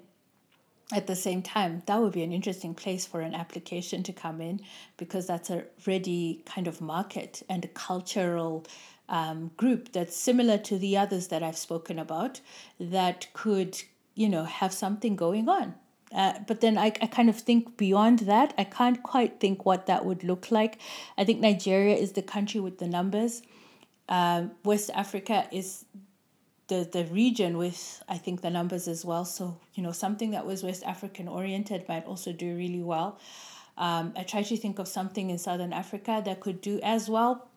at 0.92 1.06
the 1.06 1.16
same 1.16 1.42
time, 1.42 1.82
that 1.86 2.00
would 2.00 2.12
be 2.12 2.22
an 2.22 2.32
interesting 2.32 2.74
place 2.74 3.06
for 3.06 3.20
an 3.20 3.34
application 3.34 4.02
to 4.02 4.12
come 4.12 4.40
in 4.40 4.60
because 4.96 5.26
that's 5.26 5.50
a 5.50 5.64
ready 5.86 6.42
kind 6.44 6.68
of 6.68 6.80
market 6.80 7.42
and 7.48 7.64
a 7.64 7.68
cultural 7.68 8.66
um, 9.08 9.50
group 9.56 9.92
that's 9.92 10.16
similar 10.16 10.58
to 10.58 10.78
the 10.78 10.96
others 10.96 11.28
that 11.28 11.42
I've 11.42 11.56
spoken 11.56 11.98
about 11.98 12.40
that 12.78 13.26
could, 13.32 13.82
you 14.14 14.28
know, 14.28 14.44
have 14.44 14.72
something 14.72 15.16
going 15.16 15.48
on. 15.48 15.74
Uh, 16.14 16.34
but 16.46 16.60
then 16.60 16.78
I, 16.78 16.86
I 17.02 17.06
kind 17.06 17.28
of 17.28 17.40
think 17.40 17.76
beyond 17.76 18.20
that, 18.20 18.54
I 18.56 18.64
can't 18.64 19.02
quite 19.02 19.40
think 19.40 19.64
what 19.64 19.86
that 19.86 20.04
would 20.04 20.22
look 20.22 20.50
like. 20.50 20.78
I 21.18 21.24
think 21.24 21.40
Nigeria 21.40 21.96
is 21.96 22.12
the 22.12 22.22
country 22.22 22.60
with 22.60 22.78
the 22.78 22.86
numbers. 22.86 23.42
Um, 24.08 24.52
West 24.64 24.90
Africa 24.94 25.48
is 25.50 25.86
the, 26.68 26.88
the 26.90 27.04
region 27.06 27.58
with, 27.58 28.02
I 28.08 28.18
think, 28.18 28.40
the 28.40 28.50
numbers 28.50 28.88
as 28.88 29.04
well. 29.04 29.24
So, 29.24 29.58
you 29.74 29.82
know, 29.82 29.92
something 29.92 30.30
that 30.30 30.46
was 30.46 30.62
West 30.62 30.82
African 30.84 31.28
oriented 31.28 31.88
might 31.88 32.06
also 32.06 32.32
do 32.32 32.56
really 32.56 32.82
well. 32.82 33.18
Um, 33.76 34.12
I 34.16 34.22
try 34.22 34.42
to 34.42 34.56
think 34.56 34.78
of 34.78 34.86
something 34.88 35.30
in 35.30 35.38
Southern 35.38 35.72
Africa 35.72 36.22
that 36.24 36.40
could 36.40 36.60
do 36.60 36.80
as 36.82 37.08
well, 37.08 37.48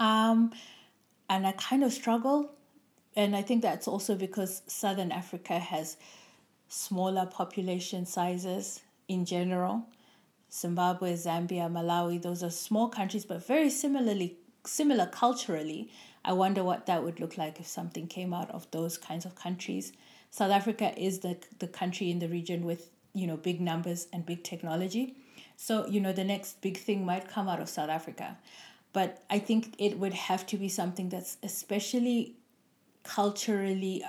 um, 0.00 0.52
and 1.28 1.46
I 1.46 1.52
kind 1.52 1.84
of 1.84 1.92
struggle. 1.92 2.50
And 3.14 3.36
I 3.36 3.42
think 3.42 3.62
that's 3.62 3.88
also 3.88 4.14
because 4.14 4.62
Southern 4.68 5.12
Africa 5.12 5.58
has 5.58 5.96
smaller 6.68 7.26
population 7.26 8.06
sizes 8.06 8.80
in 9.08 9.24
general. 9.24 9.86
Zimbabwe, 10.52 11.14
Zambia, 11.14 11.70
Malawi, 11.70 12.22
those 12.22 12.42
are 12.42 12.50
small 12.50 12.88
countries, 12.88 13.24
but 13.24 13.46
very 13.46 13.68
similarly 13.68 14.36
similar 14.64 15.06
culturally. 15.06 15.90
I 16.28 16.32
wonder 16.32 16.62
what 16.62 16.86
that 16.86 17.02
would 17.02 17.18
look 17.18 17.36
like 17.36 17.58
if 17.58 17.66
something 17.66 18.06
came 18.06 18.32
out 18.32 18.50
of 18.50 18.70
those 18.70 18.98
kinds 18.98 19.24
of 19.24 19.34
countries. 19.34 19.92
South 20.30 20.52
Africa 20.52 20.92
is 20.96 21.20
the 21.20 21.38
the 21.58 21.66
country 21.66 22.10
in 22.10 22.20
the 22.20 22.28
region 22.28 22.64
with 22.64 22.90
you 23.14 23.26
know 23.26 23.36
big 23.36 23.60
numbers 23.60 24.06
and 24.12 24.24
big 24.24 24.44
technology. 24.44 25.16
So 25.56 25.86
you 25.86 26.00
know 26.00 26.12
the 26.12 26.24
next 26.24 26.60
big 26.60 26.76
thing 26.76 27.04
might 27.04 27.28
come 27.28 27.48
out 27.48 27.60
of 27.60 27.68
South 27.68 27.88
Africa 27.90 28.36
but 28.92 29.22
I 29.28 29.38
think 29.38 29.74
it 29.78 29.98
would 29.98 30.14
have 30.14 30.46
to 30.46 30.56
be 30.56 30.68
something 30.68 31.08
that's 31.08 31.36
especially 31.42 32.34
culturally 33.02 34.04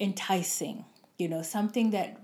enticing, 0.00 0.84
you 1.18 1.28
know, 1.28 1.42
something 1.42 1.90
that 1.90 2.23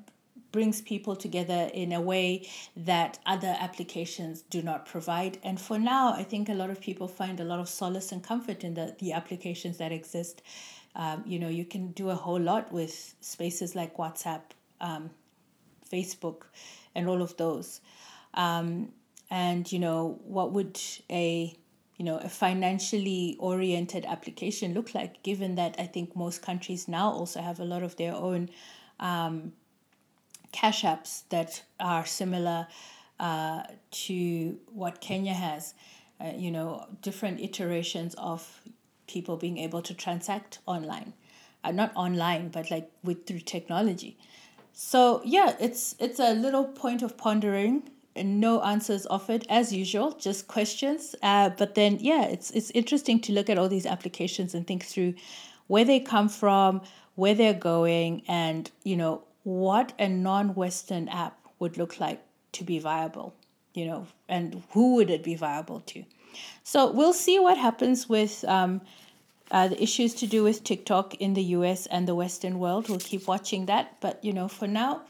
brings 0.52 0.82
people 0.82 1.16
together 1.16 1.70
in 1.72 1.92
a 1.92 2.00
way 2.00 2.48
that 2.76 3.18
other 3.26 3.54
applications 3.58 4.42
do 4.42 4.62
not 4.62 4.86
provide. 4.86 5.38
And 5.42 5.60
for 5.60 5.78
now, 5.78 6.12
I 6.12 6.22
think 6.22 6.48
a 6.48 6.54
lot 6.54 6.70
of 6.70 6.80
people 6.80 7.08
find 7.08 7.40
a 7.40 7.44
lot 7.44 7.60
of 7.60 7.68
solace 7.68 8.12
and 8.12 8.22
comfort 8.22 8.64
in 8.64 8.74
the, 8.74 8.96
the 8.98 9.12
applications 9.12 9.78
that 9.78 9.92
exist. 9.92 10.42
Um, 10.96 11.22
you 11.26 11.38
know, 11.38 11.48
you 11.48 11.64
can 11.64 11.92
do 11.92 12.10
a 12.10 12.14
whole 12.14 12.40
lot 12.40 12.72
with 12.72 13.14
spaces 13.20 13.74
like 13.74 13.96
WhatsApp, 13.96 14.42
um, 14.80 15.10
Facebook, 15.90 16.42
and 16.94 17.08
all 17.08 17.22
of 17.22 17.36
those. 17.36 17.80
Um, 18.34 18.92
and 19.30 19.70
you 19.70 19.78
know 19.78 20.18
what 20.24 20.52
would 20.52 20.78
a 21.08 21.54
you 21.96 22.04
know 22.04 22.18
a 22.18 22.28
financially 22.28 23.36
oriented 23.38 24.04
application 24.04 24.74
look 24.74 24.94
like 24.94 25.22
given 25.22 25.54
that 25.54 25.76
i 25.78 25.86
think 25.86 26.16
most 26.16 26.42
countries 26.42 26.88
now 26.88 27.10
also 27.10 27.40
have 27.40 27.60
a 27.60 27.64
lot 27.64 27.82
of 27.82 27.96
their 27.96 28.14
own 28.14 28.48
um, 28.98 29.52
cash 30.52 30.82
apps 30.82 31.22
that 31.30 31.62
are 31.78 32.06
similar 32.06 32.66
uh, 33.18 33.62
to 33.90 34.58
what 34.72 35.00
kenya 35.00 35.34
has. 35.34 35.74
Uh, 36.20 36.32
you 36.36 36.50
know 36.50 36.86
different 37.02 37.40
iterations 37.40 38.14
of 38.14 38.60
people 39.06 39.36
being 39.36 39.58
able 39.58 39.82
to 39.82 39.94
transact 39.94 40.58
online. 40.66 41.12
Uh, 41.64 41.72
not 41.72 41.92
online 41.94 42.48
but 42.48 42.70
like 42.70 42.90
with 43.02 43.26
through 43.26 43.40
technology. 43.40 44.16
So 44.72 45.22
yeah 45.24 45.56
it's 45.60 45.94
it's 45.98 46.18
a 46.20 46.34
little 46.34 46.64
point 46.64 47.02
of 47.02 47.16
pondering 47.16 47.82
And 48.16 48.40
no 48.40 48.60
answers 48.62 49.06
offered 49.06 49.46
as 49.48 49.72
usual, 49.72 50.12
just 50.18 50.48
questions. 50.48 51.14
Uh, 51.22 51.50
but 51.56 51.74
then, 51.74 51.98
yeah, 52.00 52.24
it's 52.24 52.50
it's 52.50 52.70
interesting 52.72 53.20
to 53.20 53.32
look 53.32 53.48
at 53.48 53.56
all 53.56 53.68
these 53.68 53.86
applications 53.86 54.54
and 54.54 54.66
think 54.66 54.84
through 54.84 55.14
where 55.68 55.84
they 55.84 56.00
come 56.00 56.28
from, 56.28 56.82
where 57.14 57.34
they're 57.34 57.54
going, 57.54 58.22
and 58.26 58.70
you 58.82 58.96
know 58.96 59.22
what 59.42 59.92
a 59.98 60.08
non-Western 60.08 61.08
app 61.08 61.38
would 61.58 61.76
look 61.76 62.00
like 62.00 62.22
to 62.52 62.64
be 62.64 62.78
viable. 62.78 63.34
You 63.74 63.86
know, 63.86 64.06
and 64.28 64.62
who 64.70 64.96
would 64.96 65.10
it 65.10 65.22
be 65.22 65.36
viable 65.36 65.80
to? 65.86 66.04
So 66.64 66.90
we'll 66.90 67.12
see 67.12 67.38
what 67.38 67.56
happens 67.56 68.08
with 68.08 68.44
um, 68.48 68.80
uh, 69.50 69.68
the 69.68 69.82
issues 69.82 70.14
to 70.14 70.26
do 70.26 70.42
with 70.42 70.64
TikTok 70.64 71.14
in 71.16 71.34
the 71.34 71.42
US 71.58 71.86
and 71.86 72.06
the 72.06 72.14
Western 72.14 72.58
world. 72.58 72.88
We'll 72.88 72.98
keep 72.98 73.26
watching 73.26 73.66
that. 73.66 74.00
But, 74.00 74.24
you 74.24 74.32
know, 74.32 74.48
for 74.48 74.66
now, 74.66 75.02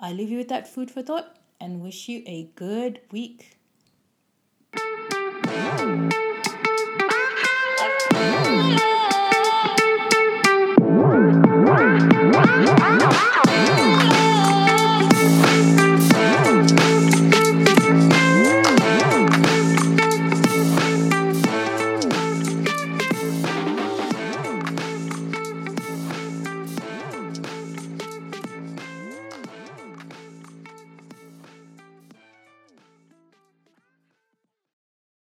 I 0.00 0.12
leave 0.12 0.30
you 0.30 0.38
with 0.38 0.48
that 0.48 0.68
food 0.68 0.90
for 0.90 1.02
thought 1.02 1.36
and 1.60 1.82
wish 1.82 2.08
you 2.08 2.22
a 2.26 2.50
good 2.56 3.00
week. 3.10 3.58